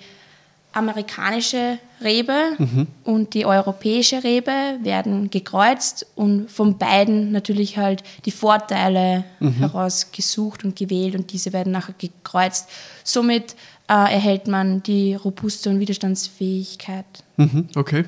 amerikanische 0.71 1.79
Rebe 2.01 2.55
mhm. 2.57 2.87
und 3.03 3.33
die 3.33 3.45
europäische 3.45 4.23
Rebe 4.23 4.51
werden 4.83 5.29
gekreuzt 5.29 6.05
und 6.15 6.49
von 6.49 6.77
beiden 6.77 7.31
natürlich 7.31 7.77
halt 7.77 8.03
die 8.25 8.31
Vorteile 8.31 9.25
mhm. 9.39 9.53
herausgesucht 9.55 10.63
und 10.63 10.75
gewählt 10.75 11.15
und 11.15 11.33
diese 11.33 11.53
werden 11.53 11.71
nachher 11.71 11.95
gekreuzt. 11.97 12.69
Somit 13.03 13.55
äh, 13.87 13.93
erhält 13.93 14.47
man 14.47 14.83
die 14.83 15.15
robuste 15.15 15.69
und 15.69 15.79
Widerstandsfähigkeit. 15.79 17.05
Mhm. 17.37 17.67
Okay. 17.75 18.05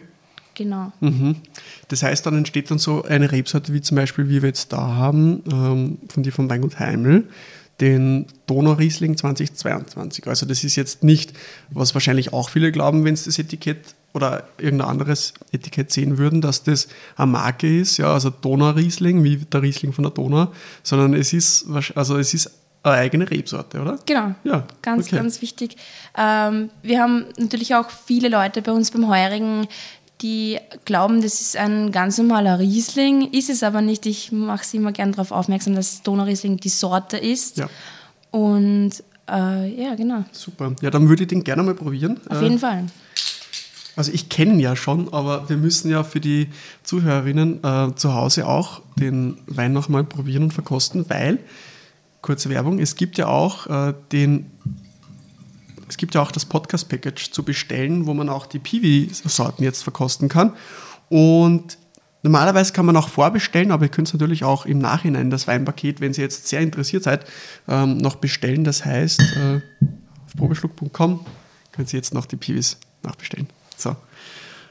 Genau. 0.53 0.91
Mhm. 0.99 1.37
Das 1.87 2.03
heißt, 2.03 2.25
dann 2.25 2.37
entsteht 2.37 2.69
dann 2.69 2.77
so 2.77 3.03
eine 3.03 3.31
Rebsorte 3.31 3.73
wie 3.73 3.81
zum 3.81 3.95
Beispiel, 3.95 4.29
wie 4.29 4.41
wir 4.41 4.49
jetzt 4.49 4.73
da 4.73 4.95
haben, 4.95 5.43
ähm, 5.51 5.97
von 6.09 6.23
dir 6.23 6.31
vom 6.31 6.49
Weingut 6.49 6.77
Heimel 6.77 7.27
den 7.81 8.27
Donauriesling 8.45 9.17
2022. 9.17 10.27
Also 10.27 10.45
das 10.45 10.63
ist 10.63 10.75
jetzt 10.75 11.03
nicht, 11.03 11.33
was 11.71 11.93
wahrscheinlich 11.93 12.31
auch 12.31 12.50
viele 12.50 12.71
glauben, 12.71 13.03
wenn 13.03 13.15
sie 13.15 13.25
das 13.25 13.39
Etikett 13.39 13.95
oder 14.13 14.43
irgendein 14.57 14.89
anderes 14.89 15.33
Etikett 15.51 15.91
sehen 15.91 16.17
würden, 16.17 16.41
dass 16.41 16.63
das 16.63 16.88
eine 17.15 17.31
Marke 17.31 17.79
ist, 17.79 17.97
ja, 17.97 18.13
also 18.13 18.29
Donauriesling, 18.29 19.23
wie 19.23 19.38
der 19.38 19.61
Riesling 19.61 19.93
von 19.93 20.03
der 20.03 20.11
Donau, 20.11 20.51
sondern 20.83 21.13
es 21.13 21.33
ist, 21.33 21.65
also 21.95 22.17
es 22.17 22.33
ist 22.33 22.51
eine 22.83 22.95
eigene 22.95 23.29
Rebsorte, 23.29 23.79
oder? 23.79 24.00
Genau. 24.05 24.33
Ja, 24.43 24.65
ganz, 24.81 25.07
okay. 25.07 25.17
ganz 25.17 25.41
wichtig. 25.41 25.77
Ähm, 26.17 26.71
wir 26.81 27.00
haben 27.00 27.25
natürlich 27.38 27.75
auch 27.75 27.89
viele 27.89 28.27
Leute 28.27 28.61
bei 28.61 28.71
uns 28.71 28.91
beim 28.91 29.07
Heurigen, 29.07 29.67
die 30.21 30.59
glauben, 30.85 31.21
das 31.21 31.41
ist 31.41 31.57
ein 31.57 31.91
ganz 31.91 32.17
normaler 32.17 32.59
Riesling, 32.59 33.31
ist 33.31 33.49
es 33.49 33.63
aber 33.63 33.81
nicht. 33.81 34.05
Ich 34.05 34.31
mache 34.31 34.65
sie 34.65 34.77
immer 34.77 34.91
gerne 34.91 35.11
darauf 35.13 35.31
aufmerksam, 35.31 35.75
dass 35.75 36.03
Donauriesling 36.03 36.57
die 36.57 36.69
Sorte 36.69 37.17
ist. 37.17 37.57
Ja. 37.57 37.69
Und 38.31 38.91
äh, 39.29 39.83
ja, 39.83 39.95
genau. 39.95 40.23
Super. 40.31 40.73
Ja, 40.81 40.89
dann 40.89 41.09
würde 41.09 41.23
ich 41.23 41.29
den 41.29 41.43
gerne 41.43 41.63
mal 41.63 41.75
probieren. 41.75 42.19
Auf 42.29 42.41
jeden 42.41 42.55
äh, 42.55 42.59
Fall. 42.59 42.85
Also 43.95 44.11
ich 44.13 44.29
kenne 44.29 44.53
ihn 44.53 44.59
ja 44.59 44.75
schon, 44.75 45.13
aber 45.13 45.49
wir 45.49 45.57
müssen 45.57 45.91
ja 45.91 46.03
für 46.03 46.19
die 46.21 46.47
Zuhörerinnen 46.83 47.63
äh, 47.63 47.95
zu 47.95 48.13
Hause 48.13 48.47
auch 48.47 48.81
den 48.99 49.37
Wein 49.47 49.73
nochmal 49.73 50.03
probieren 50.03 50.43
und 50.43 50.53
verkosten, 50.53 51.09
weil, 51.09 51.39
kurze 52.21 52.49
Werbung, 52.49 52.79
es 52.79 52.95
gibt 52.95 53.17
ja 53.17 53.27
auch 53.27 53.67
äh, 53.67 53.93
den 54.11 54.49
es 55.91 55.98
gibt 55.98 56.15
ja 56.15 56.21
auch 56.21 56.31
das 56.31 56.45
Podcast-Package 56.45 57.31
zu 57.31 57.43
bestellen, 57.43 58.05
wo 58.05 58.13
man 58.13 58.29
auch 58.29 58.45
die 58.45 58.60
Piwi-Sorten 58.60 59.62
jetzt 59.62 59.83
verkosten 59.83 60.29
kann. 60.29 60.53
Und 61.10 61.77
normalerweise 62.24 62.71
kann 62.71 62.86
man 62.86 62.95
auch 62.95 63.10
vorbestellen, 63.10 63.71
aber 63.71 63.83
ihr 63.83 63.91
könnt 63.91 64.07
es 64.07 64.13
natürlich 64.13 64.45
auch 64.45 64.65
im 64.65 64.77
Nachhinein 64.77 65.29
das 65.29 65.48
Weinpaket, 65.48 66.00
wenn 66.00 66.13
ihr 66.13 66.19
jetzt 66.19 66.48
sehr 66.48 66.62
interessiert 66.62 67.03
seid, 67.03 67.25
ähm, 67.67 67.98
noch 67.98 68.15
bestellen. 68.15 68.63
Das 68.63 68.86
heißt, 68.86 69.19
äh, 69.19 69.55
auf 70.25 70.36
probeschluck.com 70.38 71.25
könnt 71.74 71.91
ihr 71.91 71.98
jetzt 71.98 72.13
noch 72.13 72.25
die 72.25 72.38
Piwis 72.38 72.77
nachbestellen. 73.03 73.48
So. 73.75 73.98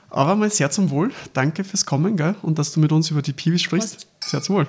Aber 0.09 0.37
mal 0.37 0.50
sehr 0.50 0.71
zum 0.71 0.89
Wohl. 0.89 1.12
Danke 1.35 1.65
fürs 1.65 1.85
Kommen 1.85 2.17
gell? 2.17 2.35
und 2.41 2.59
dass 2.59 2.73
du 2.73 2.81
mit 2.81 2.93
uns 2.93 3.11
über 3.11 3.21
die 3.21 3.35
Piwis 3.35 3.61
sprichst. 3.61 4.07
Sehr 4.25 4.41
zum 4.41 4.57
Wohl. 4.57 4.69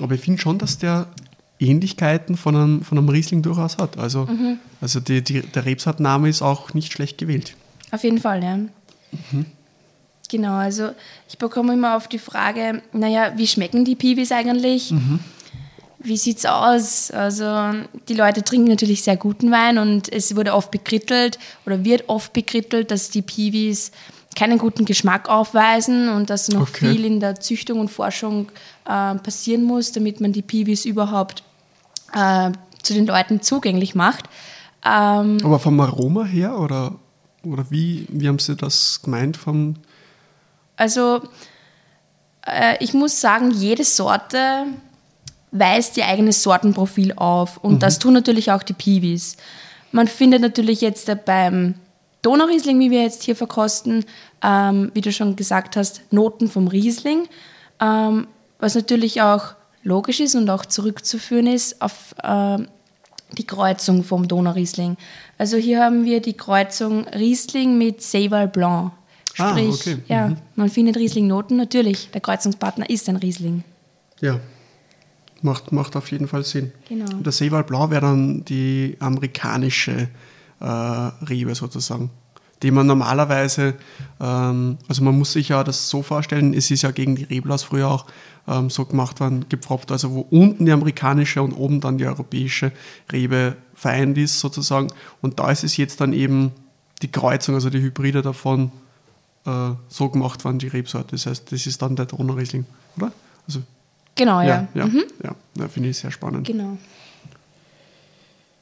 Aber 0.00 0.14
ich 0.14 0.22
finde 0.22 0.40
schon, 0.40 0.56
dass 0.56 0.78
der 0.78 1.06
Ähnlichkeiten 1.58 2.36
von 2.36 2.56
einem, 2.56 2.82
von 2.82 2.98
einem 2.98 3.08
Riesling 3.08 3.42
durchaus 3.42 3.78
hat. 3.78 3.98
Also, 3.98 4.26
mhm. 4.26 4.58
also 4.80 5.00
die, 5.00 5.22
die, 5.22 5.42
der 5.42 5.64
Rebsortname 5.64 6.28
ist 6.28 6.42
auch 6.42 6.74
nicht 6.74 6.92
schlecht 6.92 7.18
gewählt. 7.18 7.54
Auf 7.90 8.02
jeden 8.02 8.18
Fall, 8.18 8.42
ja. 8.42 8.56
Mhm. 8.56 9.46
Genau, 10.28 10.54
also 10.54 10.90
ich 11.28 11.38
bekomme 11.38 11.74
immer 11.74 11.96
auf 11.96 12.08
die 12.08 12.18
Frage, 12.18 12.82
naja, 12.92 13.32
wie 13.36 13.46
schmecken 13.46 13.84
die 13.84 13.94
Piwis 13.94 14.32
eigentlich? 14.32 14.90
Mhm. 14.90 15.20
Wie 15.98 16.14
es 16.14 16.44
aus? 16.44 17.10
Also 17.10 17.46
die 18.08 18.14
Leute 18.14 18.42
trinken 18.42 18.68
natürlich 18.68 19.02
sehr 19.02 19.16
guten 19.16 19.50
Wein 19.50 19.78
und 19.78 20.12
es 20.12 20.36
wurde 20.36 20.54
oft 20.54 20.70
bekrittelt 20.70 21.38
oder 21.64 21.84
wird 21.84 22.08
oft 22.08 22.32
bekrittelt, 22.32 22.90
dass 22.90 23.10
die 23.10 23.22
Piwis 23.22 23.90
keinen 24.34 24.58
guten 24.58 24.84
Geschmack 24.84 25.28
aufweisen 25.28 26.08
und 26.08 26.30
dass 26.30 26.48
noch 26.48 26.68
okay. 26.68 26.90
viel 26.90 27.04
in 27.04 27.20
der 27.20 27.40
Züchtung 27.40 27.78
und 27.80 27.90
Forschung 27.90 28.50
äh, 28.86 29.14
passieren 29.16 29.64
muss, 29.64 29.92
damit 29.92 30.20
man 30.20 30.32
die 30.32 30.42
Piwis 30.42 30.84
überhaupt 30.84 31.42
äh, 32.12 32.50
zu 32.82 32.94
den 32.94 33.06
Leuten 33.06 33.42
zugänglich 33.42 33.94
macht. 33.94 34.28
Ähm, 34.84 35.38
Aber 35.42 35.58
vom 35.58 35.80
Aroma 35.80 36.24
her 36.24 36.58
oder, 36.58 36.94
oder 37.42 37.66
wie, 37.70 38.06
wie 38.10 38.28
haben 38.28 38.38
Sie 38.38 38.56
das 38.56 39.00
gemeint? 39.02 39.36
Vom 39.36 39.76
also 40.76 41.22
äh, 42.46 42.76
ich 42.80 42.94
muss 42.94 43.20
sagen, 43.20 43.50
jede 43.50 43.84
Sorte 43.84 44.66
weist 45.50 45.96
ihr 45.96 46.06
eigenes 46.06 46.42
Sortenprofil 46.42 47.12
auf 47.14 47.58
und 47.58 47.74
mhm. 47.74 47.78
das 47.78 47.98
tun 47.98 48.12
natürlich 48.12 48.50
auch 48.50 48.62
die 48.62 48.72
Piwis. 48.72 49.36
Man 49.92 50.08
findet 50.08 50.42
natürlich 50.42 50.80
jetzt 50.80 51.10
beim 51.24 51.74
Donauriesling, 52.22 52.80
wie 52.80 52.90
wir 52.90 53.02
jetzt 53.02 53.22
hier 53.22 53.36
verkosten, 53.36 54.04
ähm, 54.42 54.90
wie 54.94 55.00
du 55.00 55.12
schon 55.12 55.36
gesagt 55.36 55.76
hast, 55.76 56.00
Noten 56.12 56.48
vom 56.48 56.66
Riesling, 56.66 57.28
ähm, 57.80 58.26
was 58.64 58.74
natürlich 58.74 59.20
auch 59.20 59.54
logisch 59.82 60.20
ist 60.20 60.34
und 60.34 60.48
auch 60.48 60.64
zurückzuführen 60.64 61.46
ist 61.46 61.82
auf 61.82 62.14
äh, 62.22 62.56
die 63.36 63.46
Kreuzung 63.46 64.04
vom 64.04 64.26
Donauriesling. 64.26 64.96
Also 65.36 65.58
hier 65.58 65.84
haben 65.84 66.06
wir 66.06 66.22
die 66.22 66.32
Kreuzung 66.32 67.06
Riesling 67.08 67.76
mit 67.76 68.00
Seyval 68.00 68.48
Blanc. 68.48 68.92
Sprich, 69.34 69.68
ah, 69.68 69.74
okay. 69.74 69.98
ja, 70.08 70.28
mhm. 70.28 70.36
man 70.56 70.70
findet 70.70 70.96
Riesling-Noten, 70.96 71.56
natürlich, 71.56 72.10
der 72.12 72.22
Kreuzungspartner 72.22 72.88
ist 72.88 73.06
ein 73.10 73.16
Riesling. 73.16 73.64
Ja, 74.22 74.40
macht, 75.42 75.70
macht 75.70 75.94
auf 75.94 76.10
jeden 76.10 76.26
Fall 76.26 76.44
Sinn. 76.44 76.72
Genau. 76.88 77.10
Und 77.12 77.26
der 77.26 77.32
Seyval 77.32 77.64
Blanc 77.64 77.90
wäre 77.90 78.00
dann 78.00 78.46
die 78.46 78.96
amerikanische 78.98 80.08
äh, 80.60 80.64
Rebe 80.64 81.54
sozusagen 81.54 82.10
die 82.64 82.70
man 82.70 82.86
normalerweise, 82.86 83.74
ähm, 84.20 84.78
also 84.88 85.04
man 85.04 85.16
muss 85.18 85.34
sich 85.34 85.50
ja 85.50 85.62
das 85.62 85.90
so 85.90 86.02
vorstellen, 86.02 86.54
es 86.54 86.70
ist 86.70 86.80
ja 86.80 86.90
gegen 86.92 87.14
die 87.14 87.24
Reblaus 87.24 87.62
früher 87.62 87.88
auch 87.88 88.06
ähm, 88.48 88.70
so 88.70 88.86
gemacht 88.86 89.20
worden, 89.20 89.44
gepfropft, 89.50 89.92
also 89.92 90.12
wo 90.12 90.20
unten 90.30 90.64
die 90.64 90.72
amerikanische 90.72 91.42
und 91.42 91.52
oben 91.52 91.82
dann 91.82 91.98
die 91.98 92.06
europäische 92.06 92.72
Rebe 93.12 93.56
vereint 93.74 94.16
ist 94.16 94.40
sozusagen. 94.40 94.88
Und 95.20 95.38
da 95.38 95.50
ist 95.50 95.62
es 95.62 95.76
jetzt 95.76 96.00
dann 96.00 96.14
eben 96.14 96.52
die 97.02 97.10
Kreuzung, 97.10 97.54
also 97.54 97.68
die 97.68 97.82
Hybride 97.82 98.22
davon 98.22 98.72
äh, 99.44 99.72
so 99.88 100.08
gemacht 100.08 100.42
worden, 100.46 100.58
die 100.58 100.68
Rebsorte. 100.68 101.12
Das 101.12 101.26
heißt, 101.26 101.52
das 101.52 101.66
ist 101.66 101.82
dann 101.82 101.96
der 101.96 102.06
Donnerriesling, 102.06 102.64
oder? 102.96 103.12
Also, 103.46 103.60
genau, 104.14 104.40
ja. 104.40 104.46
Ja, 104.46 104.68
ja, 104.74 104.86
mhm. 104.86 105.04
ja, 105.22 105.34
ja 105.58 105.68
finde 105.68 105.90
ich 105.90 105.98
sehr 105.98 106.10
spannend. 106.10 106.46
Genau. 106.46 106.78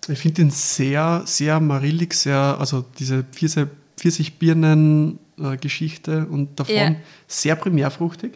Ich 0.09 0.19
finde 0.19 0.43
den 0.43 0.51
sehr, 0.51 1.23
sehr 1.25 1.61
marillig, 1.61 2.15
sehr, 2.15 2.57
also 2.59 2.85
diese 2.99 3.23
Pfirsich, 3.23 3.69
Pfirsichbirnen-Geschichte 4.03 6.27
und 6.27 6.59
davon 6.59 6.75
ja. 6.75 6.97
sehr 7.29 7.55
primärfruchtig. 7.55 8.33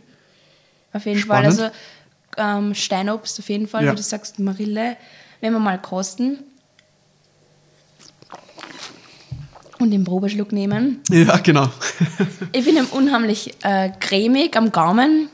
Auf 0.92 1.06
jeden 1.06 1.18
Spannend. 1.18 1.56
Fall. 1.56 1.72
Also 2.36 2.38
ähm, 2.38 2.72
Steinobst 2.74 3.40
auf 3.40 3.48
jeden 3.48 3.66
Fall, 3.66 3.84
ja. 3.84 3.90
wie 3.92 3.96
du 3.96 4.02
sagst, 4.02 4.38
Marille, 4.38 4.96
wenn 5.40 5.52
wir 5.52 5.58
mal 5.58 5.80
kosten. 5.80 6.38
Und 9.78 9.90
den 9.90 10.04
Probeschluck 10.04 10.52
nehmen. 10.52 11.00
Ja, 11.10 11.36
genau. 11.38 11.68
ich 12.52 12.64
finde 12.64 12.82
ihn 12.82 12.86
unheimlich 12.86 13.54
äh, 13.62 13.90
cremig 14.00 14.56
am 14.56 14.72
Gaumen. 14.72 15.28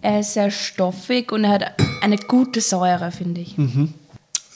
Er 0.00 0.20
ist 0.20 0.32
sehr 0.32 0.50
stoffig 0.50 1.30
und 1.32 1.44
er 1.44 1.50
hat 1.50 1.74
eine 2.00 2.16
gute 2.16 2.62
Säure, 2.62 3.12
finde 3.12 3.42
ich. 3.42 3.58
Mhm. 3.58 3.92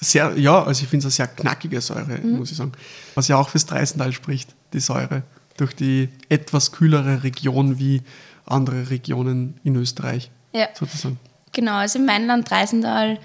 Sehr, 0.00 0.37
ja, 0.37 0.64
also 0.64 0.82
ich 0.82 0.88
finde 0.88 1.06
es 1.06 1.20
eine 1.20 1.28
sehr 1.28 1.28
knackige 1.28 1.80
Säure, 1.80 2.18
mhm. 2.23 2.38
muss 2.38 2.50
ich 2.50 2.56
sagen. 2.56 2.73
Was 3.14 3.28
ja 3.28 3.37
auch 3.37 3.50
fürs 3.50 3.66
Dreisental 3.66 4.12
spricht, 4.12 4.52
die 4.75 4.81
Säure. 4.81 5.23
Durch 5.57 5.75
die 5.75 6.09
etwas 6.28 6.73
kühlere 6.73 7.23
Region 7.23 7.78
wie 7.78 8.02
andere 8.45 8.90
Regionen 8.90 9.59
in 9.64 9.76
Österreich. 9.76 10.31
Ja. 10.52 10.69
Sozusagen. 10.75 11.19
Genau, 11.52 11.75
also 11.75 11.99
im 11.99 12.09
Weinland 12.09 12.50
Dreisental, 12.50 13.19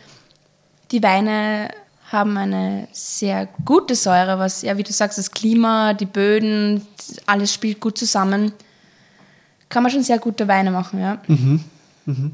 die 0.92 1.02
Weine 1.02 1.70
haben 2.12 2.38
eine 2.38 2.88
sehr 2.92 3.48
gute 3.66 3.96
Säure, 3.96 4.40
was, 4.40 4.62
ja, 4.62 4.78
wie 4.78 4.84
du 4.84 4.92
sagst, 4.92 5.18
das 5.18 5.32
Klima, 5.32 5.94
die 5.94 6.06
Böden, 6.06 6.82
alles 7.26 7.54
spielt 7.54 7.80
gut 7.80 7.98
zusammen. 7.98 8.52
Kann 9.70 9.84
man 9.84 9.92
schon 9.92 10.04
sehr 10.04 10.18
gute 10.18 10.48
Weine 10.48 10.72
machen, 10.72 11.00
ja. 11.00 11.22
Mhm. 11.28 11.64
Mhm. 12.06 12.32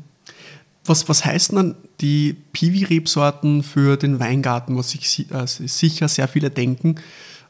Was, 0.86 1.10
was 1.10 1.26
heißen 1.26 1.56
dann 1.56 1.76
die 2.00 2.36
Piwi-Rebsorten 2.54 3.64
für 3.64 3.98
den 3.98 4.20
Weingarten, 4.20 4.78
was 4.78 4.92
sich 4.92 5.32
äh, 5.32 5.46
sicher 5.46 6.08
sehr 6.08 6.28
viele 6.28 6.52
denken? 6.52 6.96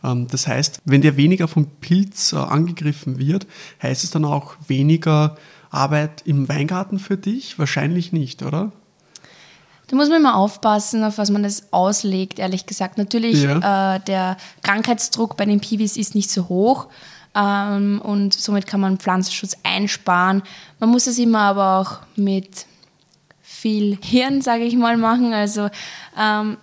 Ähm, 0.05 0.27
das 0.29 0.47
heißt, 0.47 0.81
wenn 0.85 1.01
der 1.01 1.17
weniger 1.17 1.47
vom 1.47 1.67
Pilz 1.81 2.33
äh, 2.33 2.37
angegriffen 2.37 3.17
wird, 3.17 3.47
heißt 3.81 4.03
es 4.03 4.11
dann 4.11 4.25
auch 4.25 4.55
weniger 4.67 5.35
Arbeit 5.71 6.21
im 6.25 6.47
Weingarten 6.47 6.99
für 6.99 7.17
dich? 7.17 7.57
Wahrscheinlich 7.59 8.13
nicht, 8.13 8.43
oder? 8.43 8.71
Da 9.87 9.95
muss 9.95 10.09
man 10.09 10.19
immer 10.19 10.35
aufpassen, 10.35 11.03
auf 11.03 11.17
was 11.17 11.29
man 11.29 11.43
das 11.43 11.71
auslegt, 11.71 12.39
ehrlich 12.39 12.65
gesagt. 12.65 12.97
Natürlich, 12.97 13.43
ja. 13.43 13.95
äh, 13.95 13.99
der 13.99 14.37
Krankheitsdruck 14.63 15.37
bei 15.37 15.45
den 15.45 15.59
Piwis 15.59 15.97
ist 15.97 16.15
nicht 16.15 16.31
so 16.31 16.49
hoch 16.49 16.87
ähm, 17.35 18.01
und 18.01 18.33
somit 18.33 18.65
kann 18.65 18.79
man 18.79 18.97
Pflanzenschutz 18.97 19.57
einsparen. 19.63 20.41
Man 20.79 20.89
muss 20.89 21.05
es 21.05 21.19
immer 21.19 21.41
aber 21.41 21.79
auch 21.79 21.99
mit 22.15 22.65
viel 23.41 23.97
Hirn, 24.01 24.41
sage 24.41 24.63
ich 24.63 24.75
mal, 24.75 24.97
machen. 24.97 25.33
Also 25.33 25.69
ähm, 26.19 26.57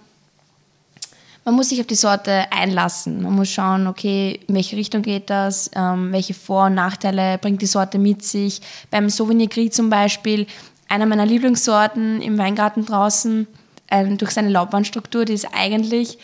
man 1.44 1.54
muss 1.54 1.70
sich 1.70 1.80
auf 1.80 1.86
die 1.86 1.94
Sorte 1.94 2.46
einlassen. 2.52 3.22
Man 3.22 3.34
muss 3.34 3.50
schauen, 3.50 3.86
okay, 3.86 4.40
in 4.46 4.54
welche 4.54 4.76
Richtung 4.76 5.02
geht 5.02 5.28
das, 5.28 5.70
ähm, 5.74 6.12
welche 6.12 6.34
Vor- 6.34 6.66
und 6.66 6.74
Nachteile 6.74 7.38
bringt 7.38 7.62
die 7.62 7.66
Sorte 7.66 7.98
mit 7.98 8.24
sich. 8.24 8.60
Beim 8.90 9.08
Sauvignon 9.08 9.48
Gris 9.48 9.74
zum 9.74 9.90
Beispiel, 9.90 10.46
einer 10.88 11.06
meiner 11.06 11.26
Lieblingssorten 11.26 12.22
im 12.22 12.38
Weingarten 12.38 12.86
draußen, 12.86 13.46
ähm, 13.90 14.18
durch 14.18 14.30
seine 14.30 14.50
Laubbandstruktur, 14.50 15.24
die 15.24 15.32
ist 15.32 15.48
eigentlich 15.52 16.18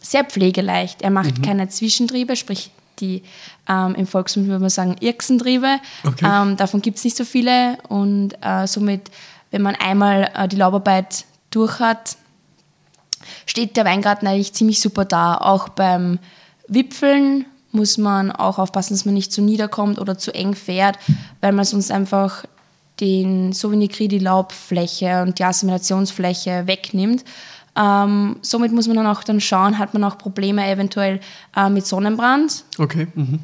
sehr 0.00 0.24
pflegeleicht. 0.24 1.02
Er 1.02 1.10
macht 1.10 1.38
mhm. 1.38 1.42
keine 1.42 1.68
Zwischentriebe, 1.68 2.36
sprich 2.36 2.70
die 2.98 3.22
ähm, 3.68 3.94
im 3.94 4.06
Volksmund 4.06 4.48
würde 4.48 4.60
man 4.60 4.70
sagen 4.70 4.96
Irksentriebe. 5.00 5.78
Okay. 6.04 6.26
Ähm, 6.26 6.56
davon 6.56 6.82
gibt 6.82 6.98
es 6.98 7.04
nicht 7.04 7.16
so 7.16 7.24
viele 7.24 7.78
und 7.88 8.34
äh, 8.42 8.66
somit, 8.66 9.10
wenn 9.50 9.62
man 9.62 9.74
einmal 9.76 10.30
äh, 10.34 10.46
die 10.46 10.56
Laubarbeit 10.56 11.24
durch 11.50 11.78
hat, 11.78 12.16
steht 13.46 13.76
der 13.76 13.84
Weingarten 13.84 14.26
eigentlich 14.26 14.52
ziemlich 14.52 14.80
super 14.80 15.04
da. 15.04 15.36
Auch 15.36 15.68
beim 15.68 16.18
Wipfeln 16.68 17.46
muss 17.72 17.98
man 17.98 18.30
auch 18.30 18.58
aufpassen, 18.58 18.94
dass 18.94 19.04
man 19.04 19.14
nicht 19.14 19.32
zu 19.32 19.42
niederkommt 19.42 19.98
oder 19.98 20.18
zu 20.18 20.34
eng 20.34 20.54
fährt, 20.54 20.98
weil 21.40 21.52
man 21.52 21.64
sonst 21.64 21.90
einfach 21.90 22.44
den 23.00 23.52
Gris, 23.52 24.08
die 24.08 24.18
Laubfläche 24.18 25.22
und 25.22 25.38
die 25.38 25.44
Assimilationsfläche 25.44 26.66
wegnimmt. 26.66 27.24
Ähm, 27.74 28.36
somit 28.42 28.72
muss 28.72 28.86
man 28.86 28.96
dann 28.96 29.06
auch 29.06 29.24
dann 29.24 29.40
schauen, 29.40 29.78
hat 29.78 29.94
man 29.94 30.04
auch 30.04 30.18
Probleme 30.18 30.68
eventuell 30.70 31.20
äh, 31.56 31.70
mit 31.70 31.86
Sonnenbrand. 31.86 32.64
Okay. 32.78 33.08
Mhm. 33.14 33.40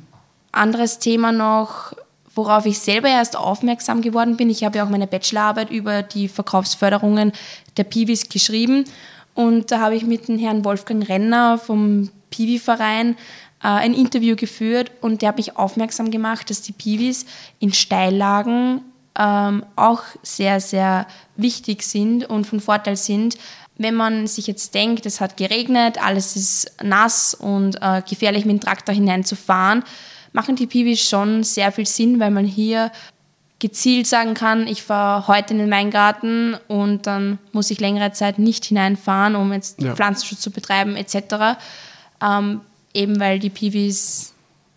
Anderes 0.52 0.98
Thema 0.98 1.32
noch, 1.32 1.94
worauf 2.34 2.66
ich 2.66 2.78
selber 2.78 3.08
erst 3.08 3.36
aufmerksam 3.36 4.02
geworden 4.02 4.36
bin. 4.36 4.50
Ich 4.50 4.64
habe 4.64 4.78
ja 4.78 4.84
auch 4.84 4.90
meine 4.90 5.06
Bachelorarbeit 5.06 5.70
über 5.70 6.02
die 6.02 6.28
Verkaufsförderungen 6.28 7.32
der 7.78 7.84
Piwis 7.84 8.28
geschrieben 8.28 8.84
und 9.38 9.70
da 9.70 9.78
habe 9.78 9.94
ich 9.94 10.04
mit 10.04 10.26
dem 10.26 10.36
Herrn 10.36 10.64
Wolfgang 10.64 11.08
Renner 11.08 11.58
vom 11.58 12.10
Piwi-Verein 12.30 13.12
äh, 13.12 13.14
ein 13.68 13.94
Interview 13.94 14.34
geführt 14.34 14.90
und 15.00 15.22
der 15.22 15.28
hat 15.28 15.36
mich 15.36 15.56
aufmerksam 15.56 16.10
gemacht, 16.10 16.50
dass 16.50 16.60
die 16.60 16.72
Piwis 16.72 17.24
in 17.60 17.72
Steillagen 17.72 18.80
ähm, 19.16 19.64
auch 19.76 20.02
sehr, 20.24 20.58
sehr 20.58 21.06
wichtig 21.36 21.84
sind 21.84 22.28
und 22.28 22.48
von 22.48 22.58
Vorteil 22.58 22.96
sind. 22.96 23.38
Wenn 23.76 23.94
man 23.94 24.26
sich 24.26 24.48
jetzt 24.48 24.74
denkt, 24.74 25.06
es 25.06 25.20
hat 25.20 25.36
geregnet, 25.36 26.04
alles 26.04 26.34
ist 26.34 26.72
nass 26.82 27.32
und 27.32 27.80
äh, 27.80 28.02
gefährlich 28.02 28.44
mit 28.44 28.56
dem 28.56 28.60
Traktor 28.60 28.92
hineinzufahren, 28.92 29.84
machen 30.32 30.56
die 30.56 30.66
Piwis 30.66 31.00
schon 31.00 31.44
sehr 31.44 31.70
viel 31.70 31.86
Sinn, 31.86 32.18
weil 32.18 32.32
man 32.32 32.44
hier 32.44 32.90
gezielt 33.58 34.06
sagen 34.06 34.34
kann, 34.34 34.66
ich 34.66 34.82
fahre 34.82 35.26
heute 35.26 35.52
in 35.54 35.58
den 35.58 35.70
Weingarten 35.70 36.56
und 36.68 37.06
dann 37.06 37.38
muss 37.52 37.70
ich 37.70 37.80
längere 37.80 38.12
Zeit 38.12 38.38
nicht 38.38 38.64
hineinfahren, 38.66 39.34
um 39.34 39.52
jetzt 39.52 39.82
ja. 39.82 39.94
Pflanzenschutz 39.94 40.40
zu 40.40 40.50
betreiben 40.50 40.96
etc. 40.96 41.58
Ähm, 42.22 42.60
eben 42.94 43.18
weil 43.18 43.38
die 43.38 43.50
Piwis 43.50 44.32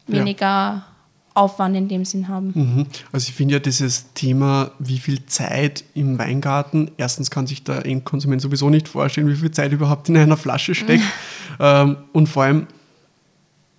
weniger 0.08 0.48
ja. 0.48 0.86
Aufwand 1.34 1.78
in 1.78 1.88
dem 1.88 2.06
Sinn 2.06 2.28
haben. 2.28 2.52
Mhm. 2.54 2.88
Also 3.12 3.30
ich 3.30 3.36
finde 3.36 3.54
ja 3.54 3.60
dieses 3.60 4.14
Thema, 4.14 4.72
wie 4.80 4.98
viel 4.98 5.26
Zeit 5.28 5.84
im 5.94 6.18
Weingarten, 6.18 6.92
erstens 6.98 7.30
kann 7.30 7.48
sich 7.48 7.64
der 7.64 7.86
Endkonsument 7.86 8.42
sowieso 8.42 8.70
nicht 8.70 8.88
vorstellen, 8.88 9.28
wie 9.30 9.36
viel 9.36 9.52
Zeit 9.52 9.72
überhaupt 9.72 10.10
in 10.10 10.18
einer 10.18 10.38
Flasche 10.38 10.76
steckt 10.76 11.04
ähm, 11.60 11.98
und 12.14 12.28
vor 12.28 12.44
allem 12.44 12.68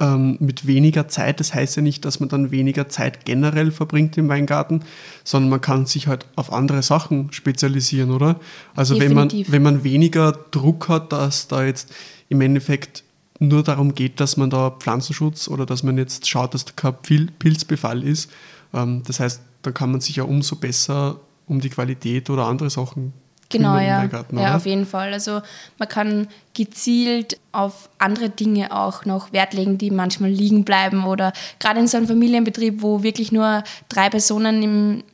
ähm, 0.03 0.37
mit 0.41 0.67
weniger 0.67 1.07
Zeit. 1.07 1.39
Das 1.39 1.55
heißt 1.55 1.77
ja 1.77 1.83
nicht, 1.83 2.05
dass 2.05 2.19
man 2.19 2.29
dann 2.29 2.51
weniger 2.51 2.89
Zeit 2.89 3.25
generell 3.25 3.71
verbringt 3.71 4.19
im 4.19 4.29
Weingarten, 4.29 4.81
sondern 5.23 5.49
man 5.49 5.61
kann 5.61 5.87
sich 5.87 6.09
halt 6.09 6.27
auf 6.35 6.53
andere 6.53 6.83
Sachen 6.83 7.33
spezialisieren, 7.33 8.11
oder? 8.11 8.41
Also 8.75 8.99
wenn 8.99 9.15
man, 9.15 9.31
wenn 9.31 9.63
man 9.63 9.85
weniger 9.85 10.33
Druck 10.51 10.89
hat, 10.89 11.13
dass 11.13 11.47
da 11.47 11.65
jetzt 11.65 11.95
im 12.29 12.41
Endeffekt 12.41 13.05
nur 13.39 13.63
darum 13.63 13.95
geht, 13.95 14.19
dass 14.19 14.37
man 14.37 14.51
da 14.51 14.71
Pflanzenschutz 14.71 15.47
oder 15.49 15.67
dass 15.67 15.85
man 15.85 15.97
jetzt 15.97 16.29
schaut, 16.29 16.55
dass 16.55 16.65
da 16.65 16.73
kein 16.75 17.29
Pilzbefall 17.39 18.03
ist. 18.03 18.31
Ähm, 18.75 19.03
das 19.07 19.21
heißt, 19.21 19.41
da 19.63 19.71
kann 19.71 19.93
man 19.93 20.01
sich 20.01 20.17
ja 20.17 20.25
umso 20.25 20.57
besser 20.57 21.21
um 21.47 21.61
die 21.61 21.71
Qualität 21.71 22.29
oder 22.29 22.47
andere 22.47 22.71
Sachen 22.71 23.13
Genau, 23.53 23.79
ja. 23.79 24.07
Garten, 24.07 24.39
ja, 24.39 24.57
auf 24.57 24.67
jeden 24.67 24.87
Fall. 24.87 25.13
Also 25.13 25.43
man 25.79 25.89
kann 25.89 26.29
gezielt 26.55 27.39
auf 27.53 27.89
andere 27.99 28.31
Dinge 28.31 28.73
auch 28.73 29.05
noch 29.05 29.33
Wert 29.33 29.55
legen, 29.55 29.79
die 29.79 29.91
manchmal 29.91 30.31
liegen 30.31 30.65
bleiben 30.65 31.05
oder 31.05 31.33
gerade 31.59 31.81
in 31.81 31.87
so 31.87 31.97
einem 31.97 32.07
Familienbetrieb, 32.07 32.83
wo 32.83 33.03
wirklich 33.03 33.33
nur 33.33 33.63
drei 33.89 34.11
Personen 34.11 34.63
im, 34.63 35.05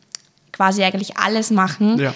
quasi 0.53 0.83
eigentlich 0.83 1.16
alles 1.16 1.51
machen. 1.51 1.98
Ja, 1.98 2.14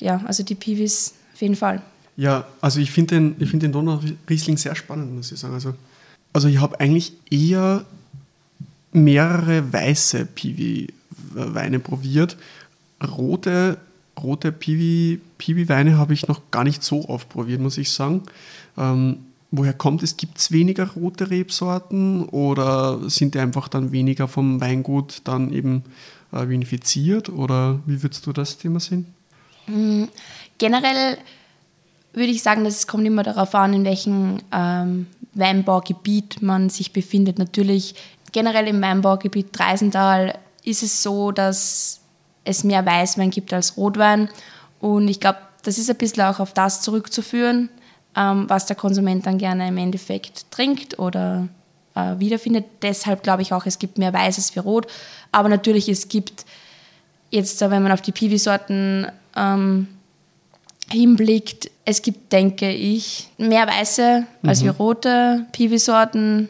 ja 0.00 0.20
also 0.26 0.42
die 0.42 0.54
Piwis 0.54 1.14
auf 1.34 1.42
jeden 1.42 1.56
Fall. 1.56 1.82
Ja, 2.16 2.46
also 2.60 2.80
ich 2.80 2.90
finde 2.90 3.16
den, 3.16 3.46
find 3.46 3.62
den 3.62 3.72
Donau-Riesling 3.72 4.56
sehr 4.56 4.76
spannend, 4.76 5.14
muss 5.14 5.32
ich 5.32 5.38
sagen. 5.38 5.54
Also, 5.54 5.74
also 6.32 6.48
ich 6.48 6.60
habe 6.60 6.78
eigentlich 6.78 7.12
eher 7.30 7.84
mehrere 8.92 9.72
weiße 9.72 10.26
Piwi-Weine 10.26 11.80
probiert. 11.80 12.36
Rote 13.04 13.78
rote 14.22 14.52
Piwi-Weine 14.52 15.98
habe 15.98 16.14
ich 16.14 16.28
noch 16.28 16.50
gar 16.50 16.64
nicht 16.64 16.82
so 16.82 17.08
oft 17.08 17.28
probiert, 17.28 17.60
muss 17.60 17.78
ich 17.78 17.90
sagen. 17.90 18.22
Ähm, 18.76 19.18
woher 19.50 19.72
kommt 19.72 20.02
es? 20.02 20.16
Gibt 20.16 20.38
es 20.38 20.52
weniger 20.52 20.90
rote 20.90 21.30
Rebsorten 21.30 22.24
oder 22.28 23.08
sind 23.08 23.34
die 23.34 23.40
einfach 23.40 23.68
dann 23.68 23.92
weniger 23.92 24.28
vom 24.28 24.60
Weingut 24.60 25.22
dann 25.24 25.52
eben 25.52 25.84
äh, 26.32 26.48
vinifiziert? 26.48 27.28
Oder 27.28 27.80
wie 27.86 28.02
würdest 28.02 28.26
du 28.26 28.32
das 28.32 28.58
Thema 28.58 28.80
sehen? 28.80 29.06
Mm, 29.66 30.04
generell 30.58 31.18
würde 32.12 32.30
ich 32.30 32.42
sagen, 32.42 32.64
dass 32.64 32.76
es 32.76 32.86
kommt 32.86 33.06
immer 33.06 33.22
darauf 33.22 33.54
an, 33.54 33.74
in 33.74 33.84
welchem 33.84 34.38
ähm, 34.52 35.06
Weinbaugebiet 35.34 36.42
man 36.42 36.70
sich 36.70 36.92
befindet. 36.92 37.38
Natürlich 37.38 37.94
generell 38.32 38.68
im 38.68 38.80
Weinbaugebiet 38.80 39.48
Dreisental 39.52 40.38
ist 40.64 40.82
es 40.82 41.02
so, 41.02 41.32
dass 41.32 42.00
es 42.44 42.64
mehr 42.64 42.84
Weißwein 42.84 43.30
gibt 43.30 43.52
als 43.52 43.76
Rotwein. 43.76 44.28
Und 44.80 45.08
ich 45.08 45.20
glaube, 45.20 45.38
das 45.62 45.78
ist 45.78 45.90
ein 45.90 45.96
bisschen 45.96 46.22
auch 46.24 46.40
auf 46.40 46.52
das 46.52 46.82
zurückzuführen, 46.82 47.70
ähm, 48.16 48.44
was 48.48 48.66
der 48.66 48.76
Konsument 48.76 49.26
dann 49.26 49.38
gerne 49.38 49.68
im 49.68 49.78
Endeffekt 49.78 50.50
trinkt 50.50 50.98
oder 50.98 51.48
äh, 51.94 52.18
wiederfindet. 52.18 52.66
Deshalb 52.82 53.22
glaube 53.22 53.42
ich 53.42 53.52
auch, 53.52 53.66
es 53.66 53.78
gibt 53.78 53.98
mehr 53.98 54.12
Weißes 54.12 54.50
für 54.50 54.60
Rot. 54.60 54.86
Aber 55.32 55.48
natürlich, 55.48 55.88
es 55.88 56.08
gibt 56.08 56.44
jetzt, 57.30 57.60
wenn 57.60 57.82
man 57.82 57.92
auf 57.92 58.02
die 58.02 58.12
Piwi-Sorten 58.12 59.06
ähm, 59.36 59.88
hinblickt, 60.90 61.70
es 61.84 62.02
gibt, 62.02 62.32
denke 62.32 62.70
ich, 62.70 63.28
mehr 63.38 63.66
Weiße 63.66 64.26
mhm. 64.42 64.48
als 64.48 64.62
wie 64.62 64.68
rote 64.68 65.46
Piwi-Sorten. 65.52 66.48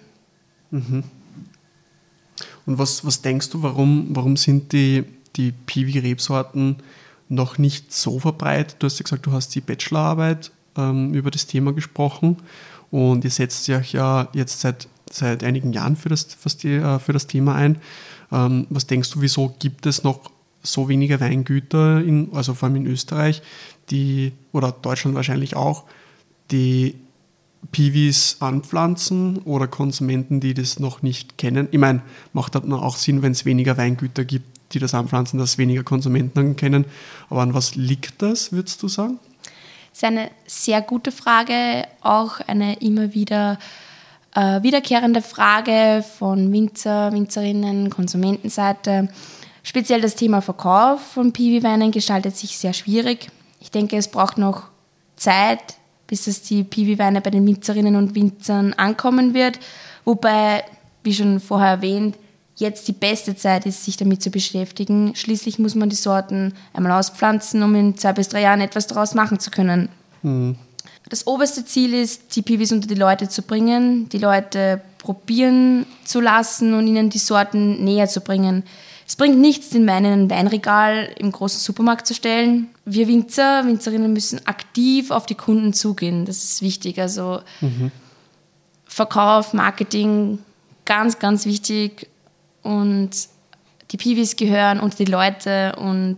Mhm. 0.70 1.04
Und 2.66 2.78
was, 2.78 3.04
was 3.04 3.20
denkst 3.20 3.50
du, 3.50 3.62
warum, 3.62 4.08
warum 4.10 4.36
sind 4.36 4.72
die 4.72 5.04
die 5.36 5.52
Piwi-Rebsorten 5.52 6.76
noch 7.28 7.58
nicht 7.58 7.92
so 7.92 8.18
verbreitet. 8.18 8.76
Du 8.78 8.86
hast 8.86 8.98
ja 8.98 9.04
gesagt, 9.04 9.26
du 9.26 9.32
hast 9.32 9.54
die 9.54 9.60
Bachelorarbeit 9.60 10.52
ähm, 10.76 11.14
über 11.14 11.30
das 11.30 11.46
Thema 11.46 11.72
gesprochen 11.72 12.36
und 12.90 13.24
ihr 13.24 13.30
setzt 13.30 13.68
euch 13.70 13.92
ja 13.92 14.28
jetzt 14.34 14.60
seit, 14.60 14.88
seit 15.10 15.42
einigen 15.42 15.72
Jahren 15.72 15.96
für 15.96 16.08
das, 16.08 16.28
äh, 16.64 16.98
für 16.98 17.12
das 17.12 17.26
Thema 17.26 17.54
ein. 17.54 17.78
Ähm, 18.30 18.66
was 18.70 18.86
denkst 18.86 19.10
du, 19.10 19.20
wieso 19.20 19.54
gibt 19.58 19.86
es 19.86 20.04
noch 20.04 20.30
so 20.62 20.88
wenige 20.88 21.20
Weingüter, 21.20 22.02
in, 22.02 22.30
also 22.32 22.54
vor 22.54 22.68
allem 22.68 22.76
in 22.76 22.86
Österreich, 22.86 23.42
die, 23.90 24.32
oder 24.52 24.72
Deutschland 24.72 25.14
wahrscheinlich 25.14 25.56
auch, 25.56 25.84
die 26.50 26.94
Piwis 27.72 28.36
anpflanzen 28.40 29.38
oder 29.38 29.66
Konsumenten, 29.66 30.40
die 30.40 30.54
das 30.54 30.78
noch 30.78 31.02
nicht 31.02 31.38
kennen? 31.38 31.68
Ich 31.70 31.78
meine, 31.78 32.02
macht 32.32 32.54
das 32.54 32.64
auch 32.64 32.96
Sinn, 32.96 33.22
wenn 33.22 33.32
es 33.32 33.44
weniger 33.44 33.76
Weingüter 33.76 34.24
gibt, 34.24 34.53
die 34.74 34.78
das 34.78 34.94
anpflanzen, 34.94 35.38
dass 35.38 35.58
weniger 35.58 35.82
Konsumenten 35.82 36.56
kennen. 36.56 36.84
Aber 37.30 37.42
an 37.42 37.54
was 37.54 37.74
liegt 37.74 38.22
das, 38.22 38.52
würdest 38.52 38.82
du 38.82 38.88
sagen? 38.88 39.18
Das 39.90 39.98
ist 39.98 40.04
eine 40.04 40.30
sehr 40.46 40.82
gute 40.82 41.12
Frage, 41.12 41.86
auch 42.00 42.40
eine 42.40 42.80
immer 42.80 43.14
wieder 43.14 43.58
äh, 44.34 44.62
wiederkehrende 44.62 45.22
Frage 45.22 46.04
von 46.18 46.52
Winzer, 46.52 47.12
Winzerinnen, 47.12 47.90
Konsumentenseite. 47.90 49.08
Speziell 49.62 50.00
das 50.00 50.16
Thema 50.16 50.42
Verkauf 50.42 51.00
von 51.00 51.32
Piwi-Weinen 51.32 51.92
gestaltet 51.92 52.36
sich 52.36 52.58
sehr 52.58 52.72
schwierig. 52.72 53.30
Ich 53.60 53.70
denke, 53.70 53.96
es 53.96 54.08
braucht 54.08 54.36
noch 54.36 54.64
Zeit, 55.16 55.76
bis 56.06 56.26
es 56.26 56.42
die 56.42 56.64
Piwi-Weine 56.64 57.20
bei 57.20 57.30
den 57.30 57.46
Winzerinnen 57.46 57.96
und 57.96 58.14
Winzern 58.14 58.74
ankommen 58.74 59.32
wird. 59.32 59.58
Wobei, 60.04 60.64
wie 61.02 61.14
schon 61.14 61.40
vorher 61.40 61.70
erwähnt, 61.70 62.16
jetzt 62.56 62.88
die 62.88 62.92
beste 62.92 63.34
Zeit 63.36 63.66
ist, 63.66 63.84
sich 63.84 63.96
damit 63.96 64.22
zu 64.22 64.30
beschäftigen. 64.30 65.14
Schließlich 65.14 65.58
muss 65.58 65.74
man 65.74 65.88
die 65.88 65.96
Sorten 65.96 66.54
einmal 66.72 66.92
auspflanzen, 66.92 67.62
um 67.62 67.74
in 67.74 67.96
zwei 67.96 68.12
bis 68.12 68.28
drei 68.28 68.42
Jahren 68.42 68.60
etwas 68.60 68.86
daraus 68.86 69.14
machen 69.14 69.40
zu 69.40 69.50
können. 69.50 69.88
Mhm. 70.22 70.56
Das 71.08 71.26
oberste 71.26 71.64
Ziel 71.64 71.92
ist, 71.94 72.34
die 72.36 72.42
Piwis 72.42 72.72
unter 72.72 72.88
die 72.88 72.94
Leute 72.94 73.28
zu 73.28 73.42
bringen, 73.42 74.08
die 74.08 74.18
Leute 74.18 74.80
probieren 74.98 75.84
zu 76.04 76.20
lassen 76.20 76.72
und 76.74 76.86
ihnen 76.86 77.10
die 77.10 77.18
Sorten 77.18 77.84
näher 77.84 78.08
zu 78.08 78.20
bringen. 78.20 78.64
Es 79.06 79.16
bringt 79.16 79.38
nichts, 79.38 79.68
den 79.68 79.86
Wein 79.86 80.06
in 80.06 80.12
ein 80.12 80.30
Weinregal 80.30 81.10
im 81.18 81.30
großen 81.30 81.60
Supermarkt 81.60 82.06
zu 82.06 82.14
stellen. 82.14 82.68
wir 82.86 83.06
Winzer, 83.06 83.66
Winzerinnen 83.66 84.14
müssen 84.14 84.46
aktiv 84.46 85.10
auf 85.10 85.26
die 85.26 85.34
Kunden 85.34 85.74
zugehen. 85.74 86.24
Das 86.24 86.42
ist 86.42 86.62
wichtig. 86.62 86.98
Also 86.98 87.42
mhm. 87.60 87.90
Verkauf, 88.86 89.52
Marketing, 89.52 90.38
ganz, 90.86 91.18
ganz 91.18 91.44
wichtig. 91.44 92.08
Und 92.64 93.10
die 93.92 93.96
Piwis 93.96 94.34
gehören 94.34 94.80
unter 94.80 94.96
die 94.96 95.10
Leute 95.10 95.76
und 95.76 96.16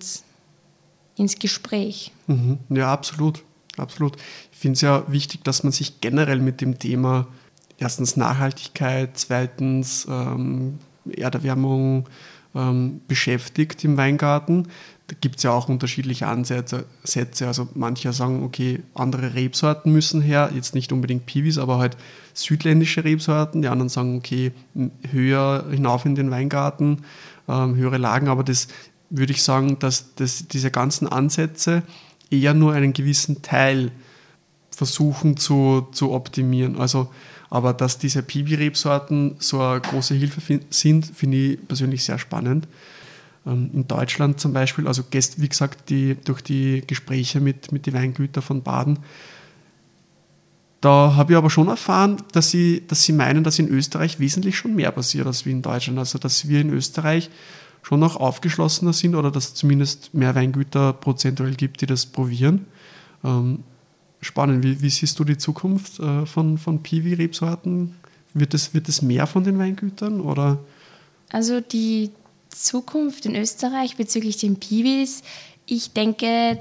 ins 1.16 1.38
Gespräch. 1.38 2.12
Mhm. 2.26 2.58
Ja, 2.70 2.90
absolut. 2.90 3.42
Absolut. 3.76 4.16
Ich 4.52 4.58
finde 4.58 4.74
es 4.74 4.80
ja 4.80 5.04
wichtig, 5.08 5.44
dass 5.44 5.62
man 5.62 5.72
sich 5.72 6.00
generell 6.00 6.40
mit 6.40 6.62
dem 6.62 6.78
Thema 6.78 7.26
erstens 7.78 8.16
Nachhaltigkeit, 8.16 9.10
zweitens 9.18 10.06
ähm, 10.08 10.78
Erderwärmung 11.14 12.08
ähm, 12.54 13.02
beschäftigt 13.06 13.84
im 13.84 13.96
Weingarten. 13.98 14.68
Da 15.08 15.14
gibt 15.20 15.36
es 15.36 15.44
ja 15.44 15.52
auch 15.52 15.68
unterschiedliche 15.68 16.26
Ansätze. 16.26 16.84
Also 17.46 17.68
manche 17.74 18.12
sagen, 18.12 18.42
okay, 18.42 18.82
andere 18.94 19.34
Rebsorten 19.34 19.92
müssen 19.92 20.20
her, 20.20 20.50
jetzt 20.54 20.74
nicht 20.74 20.90
unbedingt 20.90 21.26
Piwis, 21.26 21.58
aber 21.58 21.78
halt 21.78 21.96
südländische 22.34 23.04
Rebsorten. 23.04 23.62
Die 23.62 23.68
anderen 23.68 23.88
sagen, 23.88 24.16
okay, 24.16 24.52
höher 25.10 25.66
hinauf 25.70 26.06
in 26.06 26.16
den 26.16 26.30
Weingarten, 26.30 27.02
ähm, 27.48 27.76
höhere 27.76 27.98
Lagen. 27.98 28.26
Aber 28.26 28.42
das 28.42 28.66
würde 29.08 29.32
ich 29.32 29.44
sagen, 29.44 29.78
dass, 29.78 30.14
dass 30.16 30.48
diese 30.48 30.72
ganzen 30.72 31.06
Ansätze 31.06 31.82
eher 32.30 32.54
nur 32.54 32.72
einen 32.72 32.92
gewissen 32.92 33.42
Teil 33.42 33.92
versuchen 34.70 35.36
zu, 35.36 35.86
zu 35.92 36.10
optimieren. 36.10 36.76
Also, 36.76 37.08
aber 37.48 37.72
dass 37.72 37.98
diese 37.98 38.22
Piwi-Rebsorten 38.22 39.36
so 39.38 39.60
eine 39.60 39.80
große 39.80 40.14
Hilfe 40.14 40.60
sind, 40.70 41.06
finde 41.06 41.36
ich 41.36 41.68
persönlich 41.68 42.02
sehr 42.04 42.18
spannend. 42.18 42.66
Ähm, 43.46 43.70
in 43.72 43.88
Deutschland 43.88 44.40
zum 44.40 44.52
Beispiel, 44.52 44.86
also 44.86 45.02
wie 45.10 45.48
gesagt, 45.48 45.88
die, 45.90 46.16
durch 46.24 46.42
die 46.42 46.82
Gespräche 46.86 47.40
mit, 47.40 47.72
mit 47.72 47.86
den 47.86 47.94
Weingütern 47.94 48.42
von 48.42 48.62
Baden, 48.62 48.98
da 50.80 51.14
habe 51.16 51.32
ich 51.32 51.36
aber 51.36 51.50
schon 51.50 51.68
erfahren, 51.68 52.22
dass 52.32 52.50
sie, 52.50 52.84
dass 52.86 53.02
sie 53.02 53.12
meinen, 53.12 53.42
dass 53.42 53.58
in 53.58 53.68
Österreich 53.68 54.20
wesentlich 54.20 54.56
schon 54.56 54.74
mehr 54.74 54.92
passiert 54.92 55.26
als 55.26 55.46
wie 55.46 55.50
in 55.50 55.62
Deutschland. 55.62 55.98
Also 55.98 56.18
dass 56.18 56.48
wir 56.48 56.60
in 56.60 56.70
Österreich 56.70 57.30
schon 57.82 58.00
noch 58.00 58.16
aufgeschlossener 58.16 58.92
sind 58.92 59.14
oder 59.14 59.30
dass 59.30 59.48
es 59.48 59.54
zumindest 59.54 60.12
mehr 60.12 60.34
Weingüter 60.34 60.92
prozentuell 60.92 61.54
gibt, 61.54 61.80
die 61.80 61.86
das 61.86 62.06
probieren. 62.06 62.66
Ähm, 63.24 63.60
spannend. 64.20 64.64
Wie, 64.64 64.82
wie, 64.82 64.90
siehst 64.90 65.18
du 65.18 65.24
die 65.24 65.38
Zukunft 65.38 65.98
äh, 65.98 66.26
von, 66.26 66.58
von 66.58 66.82
Piwi-Rebsorten? 66.82 67.94
Wird 68.34 68.54
es, 68.54 68.74
wird 68.74 69.02
mehr 69.02 69.26
von 69.26 69.44
den 69.44 69.58
Weingütern? 69.58 70.20
Oder? 70.20 70.58
Also 71.30 71.60
die 71.60 72.10
Zukunft 72.64 73.26
in 73.26 73.36
Österreich 73.36 73.96
bezüglich 73.96 74.38
den 74.38 74.56
Piwis, 74.56 75.22
ich 75.66 75.92
denke, 75.92 76.58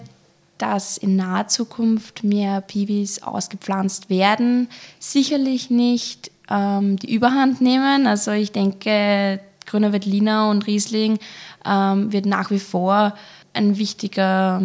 dass 0.57 0.97
in 0.97 1.15
naher 1.15 1.47
Zukunft 1.47 2.23
mehr 2.23 2.61
Piwis 2.61 3.21
ausgepflanzt 3.21 4.09
werden. 4.09 4.69
Sicherlich 4.99 5.69
nicht 5.69 6.31
ähm, 6.49 6.97
die 6.97 7.13
Überhand 7.13 7.61
nehmen. 7.61 8.07
Also 8.07 8.31
ich 8.31 8.51
denke, 8.51 9.39
Grüner 9.65 9.91
Veltliner 9.91 10.49
und 10.49 10.65
Riesling 10.67 11.19
ähm, 11.65 12.11
wird 12.11 12.25
nach 12.25 12.51
wie 12.51 12.59
vor 12.59 13.15
ein 13.53 13.77
wichtiger 13.77 14.61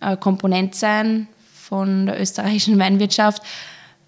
äh, 0.00 0.16
Komponent 0.16 0.74
sein 0.74 1.26
von 1.54 2.06
der 2.06 2.20
österreichischen 2.20 2.78
Weinwirtschaft. 2.78 3.42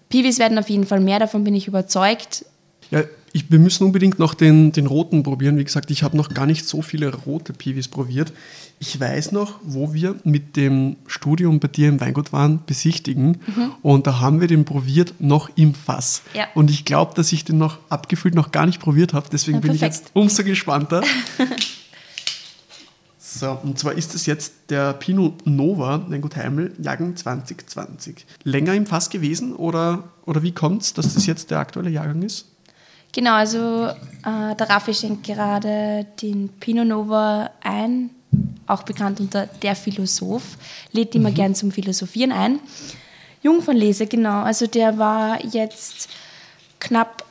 Piwis 0.09 0.39
werden 0.39 0.59
auf 0.59 0.69
jeden 0.69 0.85
Fall 0.85 0.99
mehr, 0.99 1.19
davon 1.19 1.43
bin 1.43 1.55
ich 1.55 1.67
überzeugt. 1.67 2.45
Ja, 2.91 3.03
ich, 3.35 3.51
wir 3.51 3.57
müssen 3.57 3.83
unbedingt 3.83 4.19
noch 4.19 4.35
den, 4.35 4.71
den 4.71 4.85
roten 4.85 5.23
probieren. 5.23 5.57
Wie 5.57 5.63
gesagt, 5.63 5.89
ich 5.89 6.03
habe 6.03 6.15
noch 6.15 6.29
gar 6.29 6.45
nicht 6.45 6.67
so 6.67 6.83
viele 6.83 7.13
rote 7.13 7.51
Piwis 7.51 7.87
probiert. 7.87 8.31
Ich 8.79 8.99
weiß 8.99 9.31
noch, 9.31 9.59
wo 9.63 9.91
wir 9.91 10.15
mit 10.23 10.55
dem 10.55 10.97
Studium 11.07 11.59
bei 11.59 11.67
dir 11.67 11.89
im 11.89 11.99
Weingut 11.99 12.31
waren, 12.31 12.59
besichtigen. 12.67 13.39
Mhm. 13.47 13.71
Und 13.81 14.05
da 14.05 14.19
haben 14.19 14.39
wir 14.39 14.47
den 14.47 14.65
probiert, 14.65 15.15
noch 15.19 15.49
im 15.55 15.73
Fass. 15.73 16.21
Ja. 16.35 16.45
Und 16.53 16.69
ich 16.69 16.85
glaube, 16.85 17.15
dass 17.15 17.33
ich 17.33 17.43
den 17.43 17.57
noch 17.57 17.79
abgefüllt 17.89 18.35
noch 18.35 18.51
gar 18.51 18.67
nicht 18.67 18.79
probiert 18.79 19.13
habe. 19.13 19.27
Deswegen 19.31 19.57
ja, 19.57 19.61
bin 19.61 19.73
ich 19.73 19.81
jetzt 19.81 20.11
umso 20.13 20.43
gespannter. 20.43 21.03
so, 23.17 23.57
und 23.63 23.79
zwar 23.79 23.93
ist 23.93 24.13
es 24.13 24.27
jetzt 24.27 24.53
der 24.69 24.93
Pinot 24.93 25.47
Nova, 25.47 26.05
Weingut 26.07 26.35
Heimel, 26.35 26.71
Jahrgang 26.79 27.15
2020. 27.15 28.27
Länger 28.43 28.75
im 28.75 28.85
Fass 28.85 29.09
gewesen 29.09 29.55
oder, 29.55 30.11
oder 30.25 30.43
wie 30.43 30.51
kommt 30.51 30.83
es, 30.83 30.93
dass 30.93 31.15
das 31.15 31.25
jetzt 31.25 31.49
der 31.49 31.57
aktuelle 31.57 31.89
Jahrgang 31.89 32.21
ist? 32.21 32.52
Genau, 33.13 33.33
also 33.33 33.85
äh, 33.87 34.55
der 34.55 34.69
Raffi 34.69 34.93
schenkt 34.93 35.23
gerade 35.23 36.05
den 36.21 36.49
Pinot 36.49 36.87
Novo 36.87 37.47
ein, 37.61 38.09
auch 38.65 38.83
bekannt 38.83 39.19
unter 39.19 39.45
der 39.45 39.75
Philosoph, 39.75 40.57
lädt 40.91 41.13
immer 41.13 41.29
mhm. 41.29 41.35
gern 41.35 41.55
zum 41.55 41.71
Philosophieren 41.71 42.31
ein. 42.31 42.59
Jungfernlese, 43.43 44.07
genau, 44.07 44.41
also 44.41 44.65
der 44.65 44.97
war 44.97 45.45
jetzt 45.45 46.09
knapp 46.79 47.23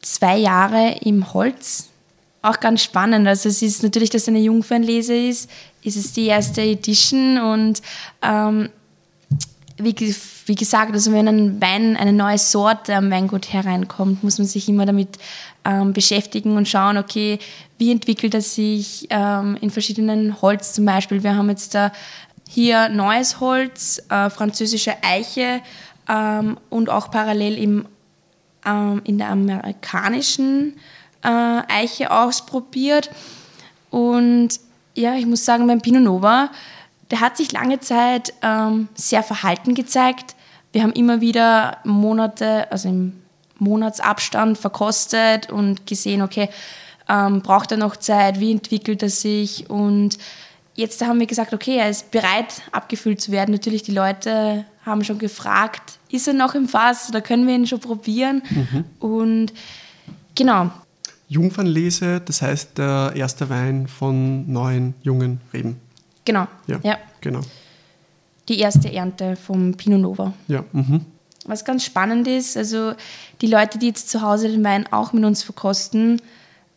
zwei 0.00 0.38
Jahre 0.38 0.96
im 1.02 1.34
Holz. 1.34 1.88
Auch 2.40 2.60
ganz 2.60 2.82
spannend. 2.82 3.26
Also 3.26 3.48
es 3.48 3.62
ist 3.62 3.82
natürlich, 3.82 4.10
dass 4.10 4.22
es 4.22 4.28
eine 4.28 4.38
Jungfernlese 4.40 5.14
ist, 5.14 5.50
ist 5.82 5.96
es 5.96 6.12
die 6.12 6.26
erste 6.26 6.62
Edition 6.62 7.38
und 7.38 7.82
ähm, 8.22 8.70
wie, 9.76 10.16
wie, 10.46 10.54
gesagt, 10.54 10.92
also 10.92 11.12
wenn 11.12 11.26
ein 11.26 11.60
Wein, 11.60 11.96
eine 11.96 12.12
neue 12.12 12.38
Sorte 12.38 12.94
am 12.94 13.10
Weingut 13.10 13.52
hereinkommt, 13.52 14.22
muss 14.22 14.38
man 14.38 14.46
sich 14.46 14.68
immer 14.68 14.86
damit 14.86 15.18
ähm, 15.64 15.92
beschäftigen 15.92 16.56
und 16.56 16.68
schauen, 16.68 16.96
okay, 16.96 17.38
wie 17.78 17.90
entwickelt 17.90 18.34
er 18.34 18.40
sich 18.40 19.08
ähm, 19.10 19.56
in 19.60 19.70
verschiedenen 19.70 20.40
Holz 20.40 20.74
zum 20.74 20.84
Beispiel. 20.84 21.22
Wir 21.22 21.34
haben 21.34 21.48
jetzt 21.48 21.74
da 21.74 21.92
hier 22.48 22.88
neues 22.88 23.40
Holz, 23.40 24.00
äh, 24.10 24.30
französische 24.30 24.94
Eiche 25.02 25.60
ähm, 26.08 26.56
und 26.70 26.88
auch 26.88 27.10
parallel 27.10 27.58
im, 27.58 27.86
ähm, 28.64 29.02
in 29.04 29.18
der 29.18 29.30
amerikanischen 29.30 30.76
äh, 31.24 31.28
Eiche 31.28 32.12
ausprobiert. 32.12 33.10
Und 33.90 34.50
ja, 34.94 35.16
ich 35.16 35.26
muss 35.26 35.44
sagen, 35.44 35.66
beim 35.66 35.80
Pinot 35.80 36.02
Nova, 36.02 36.50
der 37.14 37.20
hat 37.20 37.36
sich 37.36 37.52
lange 37.52 37.78
Zeit 37.78 38.34
ähm, 38.42 38.88
sehr 38.96 39.22
verhalten 39.22 39.76
gezeigt. 39.76 40.34
Wir 40.72 40.82
haben 40.82 40.92
immer 40.92 41.20
wieder 41.20 41.78
Monate, 41.84 42.72
also 42.72 42.88
im 42.88 43.12
Monatsabstand 43.60 44.58
verkostet 44.58 45.48
und 45.48 45.86
gesehen, 45.86 46.22
okay, 46.22 46.48
ähm, 47.08 47.40
braucht 47.40 47.70
er 47.70 47.78
noch 47.78 47.94
Zeit, 47.94 48.40
wie 48.40 48.50
entwickelt 48.50 49.00
er 49.04 49.10
sich 49.10 49.70
und 49.70 50.18
jetzt 50.74 51.06
haben 51.06 51.20
wir 51.20 51.28
gesagt, 51.28 51.54
okay, 51.54 51.76
er 51.76 51.88
ist 51.88 52.10
bereit 52.10 52.62
abgefüllt 52.72 53.20
zu 53.20 53.30
werden. 53.30 53.52
Natürlich, 53.52 53.84
die 53.84 53.92
Leute 53.92 54.64
haben 54.84 55.04
schon 55.04 55.20
gefragt, 55.20 56.00
ist 56.10 56.26
er 56.26 56.34
noch 56.34 56.56
im 56.56 56.66
Fass 56.66 57.08
oder 57.10 57.20
können 57.20 57.46
wir 57.46 57.54
ihn 57.54 57.68
schon 57.68 57.78
probieren? 57.78 58.42
Mhm. 58.50 58.84
Und 58.98 59.52
genau. 60.34 60.72
Jungfernlese, 61.28 62.20
das 62.24 62.42
heißt 62.42 62.78
der 62.78 63.12
erste 63.14 63.48
Wein 63.50 63.86
von 63.86 64.50
neuen 64.50 64.94
jungen 65.02 65.40
Reben. 65.52 65.83
Genau. 66.24 66.46
Ja, 66.66 66.80
ja. 66.82 66.98
genau. 67.20 67.40
Die 68.48 68.58
erste 68.58 68.92
Ernte 68.92 69.36
vom 69.36 69.74
Pinot 69.74 70.00
Novo. 70.00 70.32
Ja. 70.48 70.64
Mhm. 70.72 71.04
Was 71.46 71.64
ganz 71.64 71.84
spannend 71.84 72.26
ist, 72.26 72.56
also 72.56 72.94
die 73.42 73.46
Leute, 73.46 73.78
die 73.78 73.88
jetzt 73.88 74.08
zu 74.08 74.22
Hause 74.22 74.48
den 74.48 74.64
Wein 74.64 74.86
auch 74.90 75.12
mit 75.12 75.24
uns 75.24 75.42
verkosten, 75.42 76.22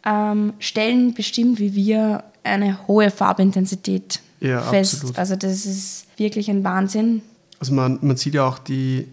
ähm, 0.06 0.54
stellen 0.60 1.14
bestimmt 1.14 1.60
wie 1.60 1.74
wir 1.74 2.24
eine 2.44 2.88
hohe 2.88 3.12
Farbintensität 3.12 4.20
ja, 4.40 4.62
fest. 4.62 4.96
Absolut. 4.96 5.18
Also 5.18 5.36
das 5.36 5.66
ist 5.66 6.08
wirklich 6.18 6.50
ein 6.50 6.64
Wahnsinn. 6.64 7.22
Also 7.60 7.74
man, 7.74 8.00
man 8.02 8.18
sieht 8.18 8.34
ja 8.34 8.48
auch 8.48 8.60
die, 8.60 9.08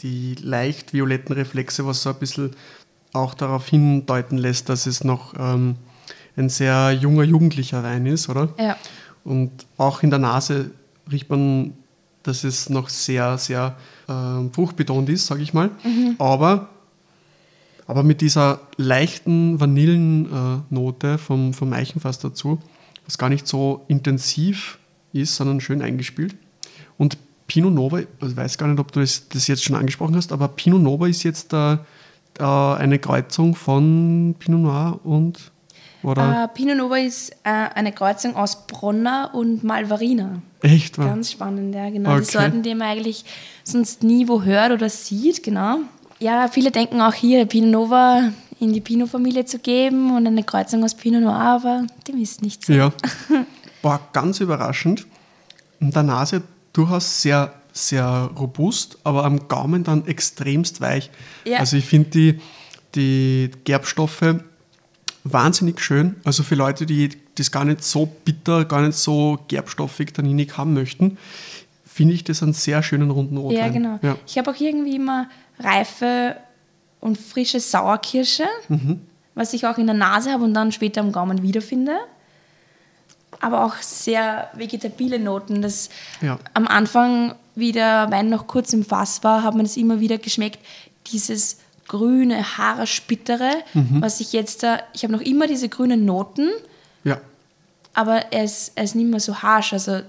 die 0.00 0.36
leicht 0.40 0.92
violetten 0.92 1.34
Reflexe, 1.34 1.86
was 1.86 2.02
so 2.02 2.10
ein 2.10 2.16
bisschen 2.16 2.56
auch 3.12 3.34
darauf 3.34 3.66
hindeuten 3.66 4.38
lässt, 4.38 4.68
dass 4.68 4.86
es 4.86 5.04
noch 5.04 5.34
ähm, 5.38 5.76
ein 6.36 6.48
sehr 6.48 6.92
junger, 6.92 7.24
jugendlicher 7.24 7.82
Wein 7.82 8.06
ist, 8.06 8.28
oder? 8.28 8.48
Ja. 8.58 8.76
Und 9.24 9.50
auch 9.76 10.02
in 10.02 10.10
der 10.10 10.18
Nase 10.18 10.70
riecht 11.10 11.28
man, 11.30 11.74
dass 12.22 12.44
es 12.44 12.68
noch 12.68 12.88
sehr, 12.88 13.38
sehr 13.38 13.76
äh, 14.08 14.48
fruchtbetont 14.52 15.08
ist, 15.08 15.26
sage 15.26 15.42
ich 15.42 15.54
mal. 15.54 15.70
Mhm. 15.84 16.16
Aber, 16.18 16.68
aber 17.86 18.02
mit 18.02 18.20
dieser 18.20 18.60
leichten 18.76 19.60
Vanillennote 19.60 21.18
vom, 21.18 21.54
vom 21.54 21.72
Eichenfass 21.72 22.18
dazu, 22.18 22.58
was 23.04 23.18
gar 23.18 23.28
nicht 23.28 23.46
so 23.46 23.84
intensiv 23.88 24.78
ist, 25.12 25.36
sondern 25.36 25.60
schön 25.60 25.82
eingespielt. 25.82 26.36
Und 26.98 27.18
Pinot 27.46 27.74
Nova, 27.74 28.00
also 28.20 28.32
ich 28.32 28.36
weiß 28.36 28.58
gar 28.58 28.68
nicht, 28.68 28.78
ob 28.78 28.92
du 28.92 29.00
das, 29.00 29.28
das 29.28 29.48
jetzt 29.48 29.64
schon 29.64 29.74
angesprochen 29.74 30.14
hast, 30.14 30.32
aber 30.32 30.48
Pinot 30.48 30.82
Nova 30.82 31.08
ist 31.08 31.24
jetzt 31.24 31.52
äh, 31.52 31.78
äh, 32.38 32.44
eine 32.44 32.98
Kreuzung 32.98 33.56
von 33.56 34.36
Pinot 34.38 34.60
Noir 34.60 35.00
und 35.02 35.50
oder? 36.02 36.44
Äh, 36.44 36.48
Pinot 36.48 36.76
Novo 36.76 36.94
ist 36.94 37.30
äh, 37.44 37.50
eine 37.74 37.92
Kreuzung 37.92 38.36
aus 38.36 38.66
Bronner 38.66 39.30
und 39.32 39.64
Malvarina. 39.64 40.42
Echt? 40.62 40.98
Wa? 40.98 41.04
Ganz 41.04 41.32
spannend, 41.32 41.74
ja, 41.74 41.90
genau. 41.90 42.12
Okay. 42.12 42.20
Die 42.20 42.24
Sorten, 42.26 42.62
die 42.62 42.74
man 42.74 42.88
eigentlich 42.88 43.24
sonst 43.64 44.02
nie 44.02 44.28
wo 44.28 44.42
hört 44.42 44.72
oder 44.72 44.88
sieht, 44.88 45.42
genau. 45.42 45.78
Ja, 46.18 46.48
viele 46.48 46.70
denken 46.70 47.00
auch 47.00 47.14
hier 47.14 47.46
Pinot 47.46 47.70
Novo 47.70 48.30
in 48.60 48.72
die 48.74 48.80
Pinot-Familie 48.80 49.46
zu 49.46 49.58
geben 49.58 50.14
und 50.14 50.26
eine 50.26 50.44
Kreuzung 50.44 50.84
aus 50.84 50.94
Pinot 50.94 51.22
Noir, 51.22 51.34
aber 51.34 51.86
dem 52.06 52.20
ist 52.20 52.42
nicht 52.42 52.64
so. 52.64 52.72
Ja. 52.72 52.92
Boah, 53.82 54.00
ganz 54.12 54.40
überraschend. 54.40 55.06
in 55.80 55.90
der 55.90 56.02
Nase 56.02 56.42
durchaus 56.74 57.22
sehr, 57.22 57.54
sehr 57.72 58.30
robust, 58.38 58.98
aber 59.04 59.24
am 59.24 59.48
Gaumen 59.48 59.82
dann 59.82 60.06
extremst 60.06 60.82
weich. 60.82 61.10
Ja. 61.44 61.58
Also 61.58 61.78
ich 61.78 61.86
finde 61.86 62.10
die, 62.10 62.40
die 62.94 63.50
Gerbstoffe 63.64 64.34
wahnsinnig 65.24 65.80
schön. 65.80 66.16
Also 66.24 66.42
für 66.42 66.54
Leute, 66.54 66.86
die 66.86 67.10
das 67.36 67.50
gar 67.50 67.64
nicht 67.64 67.84
so 67.84 68.06
bitter, 68.06 68.64
gar 68.64 68.82
nicht 68.82 68.96
so 68.96 69.38
gerbstoffig, 69.48 70.12
tanninig 70.14 70.56
haben 70.56 70.74
möchten, 70.74 71.18
finde 71.84 72.14
ich 72.14 72.24
das 72.24 72.42
einen 72.42 72.52
sehr 72.52 72.82
schönen 72.82 73.10
runden 73.10 73.36
Rotwein. 73.36 73.58
Ja, 73.58 73.68
genau. 73.68 73.98
Ja. 74.02 74.16
Ich 74.26 74.38
habe 74.38 74.50
auch 74.50 74.60
irgendwie 74.60 74.96
immer 74.96 75.28
reife 75.58 76.36
und 77.00 77.18
frische 77.18 77.60
Sauerkirsche, 77.60 78.44
Mhm. 78.68 79.00
was 79.34 79.52
ich 79.52 79.66
auch 79.66 79.78
in 79.78 79.86
der 79.86 79.96
Nase 79.96 80.32
habe 80.32 80.44
und 80.44 80.54
dann 80.54 80.72
später 80.72 81.00
am 81.00 81.12
Gaumen 81.12 81.42
wiederfinde. 81.42 81.96
Aber 83.40 83.64
auch 83.64 83.76
sehr 83.76 84.50
vegetabile 84.54 85.18
Noten. 85.18 85.62
Das 85.62 85.88
Ja. 86.20 86.38
Am 86.54 86.66
Anfang, 86.66 87.34
wie 87.54 87.72
der 87.72 88.10
Wein 88.10 88.28
noch 88.28 88.46
kurz 88.46 88.72
im 88.72 88.84
Fass 88.84 89.22
war, 89.24 89.42
hat 89.42 89.54
man 89.54 89.64
es 89.64 89.76
immer 89.76 90.00
wieder 90.00 90.18
geschmeckt. 90.18 90.58
Dieses 91.06 91.58
grüne, 91.90 92.56
haarspittere, 92.56 93.50
Mhm. 93.74 94.00
was 94.00 94.20
ich 94.20 94.32
jetzt 94.32 94.62
da, 94.62 94.78
ich 94.94 95.02
habe 95.02 95.12
noch 95.12 95.20
immer 95.20 95.46
diese 95.48 95.68
grünen 95.68 96.04
Noten, 96.04 96.48
ja. 97.04 97.18
aber 97.94 98.32
er 98.32 98.44
ist, 98.44 98.72
er 98.76 98.84
ist 98.84 98.94
nicht 98.94 99.10
mehr 99.10 99.20
so 99.20 99.34
harsch. 99.42 99.72
Also 99.72 100.00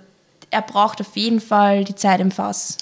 er 0.51 0.61
braucht 0.61 1.01
auf 1.01 1.15
jeden 1.17 1.41
Fall 1.41 1.83
die 1.83 1.95
Zeit 1.95 2.19
im 2.21 2.29
Fass. 2.31 2.77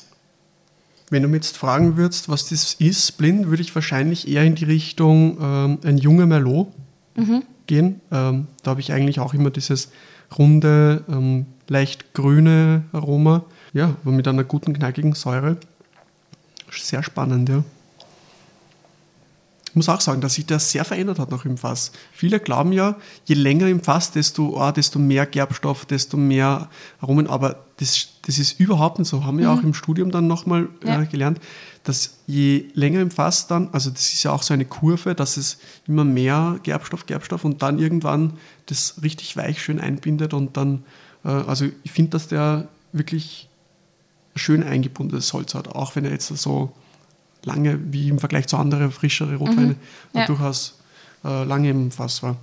Wenn 1.09 1.23
du 1.23 1.29
mich 1.29 1.37
jetzt 1.43 1.57
fragen 1.57 1.97
würdest, 1.97 2.29
was 2.29 2.49
das 2.49 2.73
ist, 2.75 3.17
blind, 3.17 3.47
würde 3.47 3.61
ich 3.63 3.73
wahrscheinlich 3.73 4.27
eher 4.27 4.43
in 4.43 4.55
die 4.55 4.65
Richtung 4.65 5.37
ähm, 5.41 5.79
ein 5.83 5.97
junger 5.97 6.25
Merlot 6.27 6.67
gehen. 7.67 8.01
Ähm, 8.11 8.47
da 8.63 8.71
habe 8.71 8.81
ich 8.81 8.91
eigentlich 8.91 9.19
auch 9.19 9.33
immer 9.33 9.49
dieses 9.49 9.89
runde, 10.37 11.03
ähm, 11.09 11.45
leicht 11.67 12.13
grüne 12.13 12.83
Aroma. 12.91 13.43
Ja, 13.73 13.95
aber 14.03 14.11
mit 14.11 14.27
einer 14.27 14.43
guten, 14.43 14.73
knackigen 14.73 15.13
Säure. 15.13 15.57
Sehr 16.71 17.01
spannend, 17.03 17.49
ja. 17.49 17.63
Ich 19.69 19.75
muss 19.75 19.87
auch 19.89 20.01
sagen, 20.01 20.19
dass 20.21 20.33
sich 20.33 20.45
das 20.45 20.71
sehr 20.71 20.83
verändert 20.83 21.19
hat 21.19 21.29
noch 21.31 21.45
im 21.45 21.57
Fass. 21.57 21.91
Viele 22.11 22.39
glauben 22.39 22.71
ja, 22.71 22.95
je 23.25 23.35
länger 23.35 23.67
im 23.67 23.81
Fass, 23.81 24.11
desto, 24.11 24.59
ah, 24.59 24.71
desto 24.71 24.97
mehr 24.99 25.25
Gerbstoff, 25.25 25.85
desto 25.85 26.17
mehr 26.17 26.69
Aromen. 26.99 27.27
Aber 27.27 27.63
das, 27.77 28.07
das 28.25 28.39
ist 28.39 28.59
überhaupt 28.59 28.99
nicht 28.99 29.07
so. 29.07 29.23
Haben 29.23 29.37
wir 29.37 29.45
ja 29.45 29.53
auch 29.53 29.61
im 29.61 29.73
Studium 29.73 30.11
dann 30.11 30.27
nochmal 30.27 30.69
Ja. 30.83 31.01
äh, 31.01 31.05
gelernt, 31.05 31.39
dass 31.83 32.17
je 32.27 32.65
länger 32.73 32.99
im 33.01 33.11
Fass 33.11 33.47
dann, 33.47 33.69
also 33.71 33.89
das 33.89 34.11
ist 34.13 34.23
ja 34.23 34.31
auch 34.31 34.43
so 34.43 34.53
eine 34.53 34.65
Kurve, 34.65 35.15
dass 35.15 35.37
es 35.37 35.59
immer 35.87 36.03
mehr 36.03 36.59
Gerbstoff, 36.63 37.05
Gerbstoff 37.05 37.45
und 37.45 37.61
dann 37.61 37.79
irgendwann 37.79 38.33
das 38.65 38.95
richtig 39.01 39.37
weich 39.37 39.61
schön 39.61 39.79
einbindet 39.79 40.33
und 40.33 40.57
dann, 40.57 40.83
äh, 41.23 41.29
also 41.29 41.65
ich 41.83 41.91
finde, 41.91 42.11
dass 42.11 42.27
der 42.27 42.67
wirklich 42.91 43.47
schön 44.35 44.63
eingebundenes 44.63 45.31
Holz 45.33 45.53
hat, 45.53 45.69
auch 45.69 45.95
wenn 45.95 46.05
er 46.05 46.11
jetzt 46.11 46.27
so 46.27 46.71
lange, 47.43 47.79
wie 47.91 48.09
im 48.09 48.19
Vergleich 48.19 48.47
zu 48.47 48.57
anderen 48.57 48.91
frischere 48.91 49.35
Rotweine, 49.35 49.75
Ja. 50.13 50.25
durchaus 50.25 50.79
äh, 51.23 51.43
lange 51.43 51.69
im 51.69 51.91
Fass 51.91 52.23
war. 52.23 52.35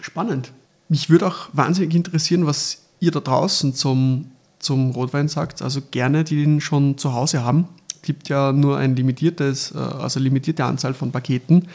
Spannend. 0.00 0.52
Mich 0.88 1.10
würde 1.10 1.26
auch 1.26 1.48
wahnsinnig 1.52 1.94
interessieren, 1.94 2.46
was 2.46 2.82
ihr 3.00 3.10
da 3.10 3.20
draußen 3.20 3.74
zum, 3.74 4.30
zum 4.58 4.90
Rotwein 4.92 5.28
sagt. 5.28 5.62
Also 5.62 5.80
gerne, 5.90 6.24
die 6.24 6.36
den 6.36 6.60
schon 6.60 6.96
zu 6.98 7.12
Hause 7.12 7.44
haben. 7.44 7.66
Gibt 8.02 8.28
ja 8.28 8.52
nur 8.52 8.78
ein 8.78 8.94
limitiertes, 8.94 9.72
äh, 9.72 9.78
also 9.78 10.20
limitierte 10.20 10.64
Anzahl 10.64 10.94
von 10.94 11.10
Paketen. 11.12 11.68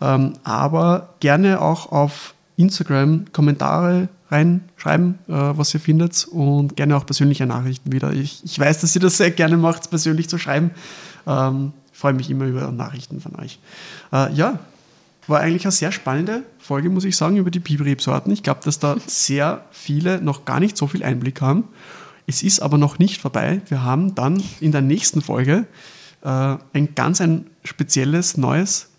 Ähm, 0.00 0.32
aber 0.44 1.14
gerne 1.20 1.60
auch 1.60 1.92
auf 1.92 2.34
Instagram 2.56 3.26
Kommentare 3.32 4.08
reinschreiben, 4.30 5.18
äh, 5.28 5.32
was 5.32 5.72
ihr 5.74 5.80
findet 5.80 6.26
und 6.26 6.74
gerne 6.76 6.96
auch 6.96 7.06
persönliche 7.06 7.46
Nachrichten 7.46 7.92
wieder. 7.92 8.12
Ich, 8.12 8.42
ich 8.44 8.58
weiß, 8.58 8.80
dass 8.80 8.94
ihr 8.96 9.00
das 9.00 9.18
sehr 9.18 9.30
gerne 9.30 9.56
macht, 9.56 9.88
persönlich 9.90 10.28
zu 10.28 10.38
schreiben. 10.38 10.72
Ähm, 11.26 11.72
freue 11.96 12.12
mich 12.12 12.30
immer 12.30 12.44
über 12.44 12.70
Nachrichten 12.70 13.20
von 13.20 13.36
euch. 13.36 13.58
Äh, 14.12 14.32
ja, 14.34 14.58
war 15.26 15.40
eigentlich 15.40 15.64
eine 15.64 15.72
sehr 15.72 15.92
spannende 15.92 16.42
Folge, 16.58 16.90
muss 16.90 17.04
ich 17.04 17.16
sagen, 17.16 17.36
über 17.36 17.50
die 17.50 17.58
Piberrebsorten. 17.58 18.32
Ich 18.32 18.42
glaube, 18.42 18.60
dass 18.64 18.78
da 18.78 18.96
sehr 19.06 19.64
viele 19.70 20.20
noch 20.20 20.44
gar 20.44 20.60
nicht 20.60 20.76
so 20.76 20.86
viel 20.86 21.02
Einblick 21.02 21.40
haben. 21.40 21.64
Es 22.26 22.42
ist 22.42 22.60
aber 22.60 22.76
noch 22.76 22.98
nicht 22.98 23.20
vorbei. 23.20 23.62
Wir 23.68 23.82
haben 23.82 24.14
dann 24.14 24.42
in 24.60 24.72
der 24.72 24.82
nächsten 24.82 25.22
Folge 25.22 25.66
äh, 26.22 26.56
ein 26.72 26.94
ganz 26.94 27.20
ein 27.20 27.46
spezielles, 27.64 28.36
neues, 28.36 28.90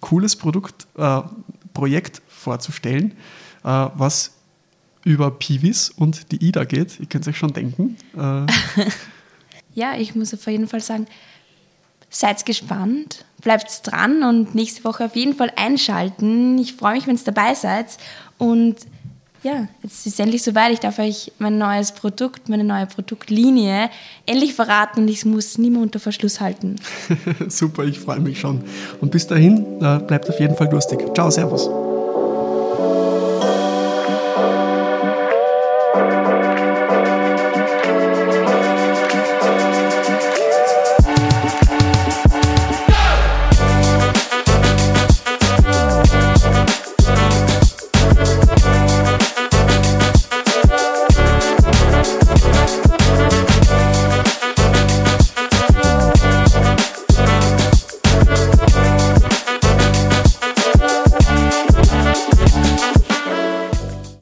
cooles 0.00 0.36
Produkt, 0.36 0.88
äh, 0.96 1.20
Projekt 1.74 2.22
vorzustellen, 2.28 3.12
äh, 3.62 3.86
was 3.94 4.32
über 5.04 5.30
Piwis 5.30 5.90
und 5.90 6.32
die 6.32 6.44
IDA 6.44 6.64
geht. 6.64 6.98
Ihr 6.98 7.06
könnt 7.06 7.24
es 7.24 7.28
euch 7.28 7.38
schon 7.38 7.52
denken. 7.52 7.96
Äh, 8.16 8.46
Ja, 9.74 9.96
ich 9.96 10.14
muss 10.14 10.34
auf 10.34 10.46
jeden 10.46 10.68
Fall 10.68 10.80
sagen, 10.80 11.06
seid 12.10 12.44
gespannt, 12.44 13.24
bleibt 13.40 13.86
dran 13.86 14.22
und 14.22 14.54
nächste 14.54 14.84
Woche 14.84 15.06
auf 15.06 15.16
jeden 15.16 15.34
Fall 15.34 15.52
einschalten. 15.56 16.58
Ich 16.58 16.74
freue 16.74 16.94
mich, 16.94 17.06
wenn 17.06 17.16
ihr 17.16 17.22
dabei 17.24 17.54
seid. 17.54 17.96
Und 18.36 18.76
ja, 19.42 19.68
jetzt 19.82 20.06
ist 20.06 20.14
es 20.14 20.18
endlich 20.18 20.42
soweit. 20.42 20.72
Ich 20.72 20.80
darf 20.80 20.98
euch 20.98 21.32
mein 21.38 21.56
neues 21.56 21.92
Produkt, 21.92 22.48
meine 22.48 22.64
neue 22.64 22.86
Produktlinie 22.86 23.88
endlich 24.26 24.54
verraten 24.54 25.00
und 25.00 25.08
ich 25.08 25.24
muss 25.24 25.56
nie 25.56 25.70
mehr 25.70 25.80
unter 25.80 25.98
Verschluss 25.98 26.40
halten. 26.40 26.76
super, 27.48 27.84
ich 27.84 27.98
freue 27.98 28.20
mich 28.20 28.40
schon. 28.40 28.62
Und 29.00 29.10
bis 29.10 29.26
dahin, 29.26 29.80
äh, 29.80 29.98
bleibt 30.00 30.28
auf 30.28 30.38
jeden 30.38 30.56
Fall 30.56 30.68
durstig. 30.68 31.00
Ciao, 31.14 31.30
Servus. 31.30 31.70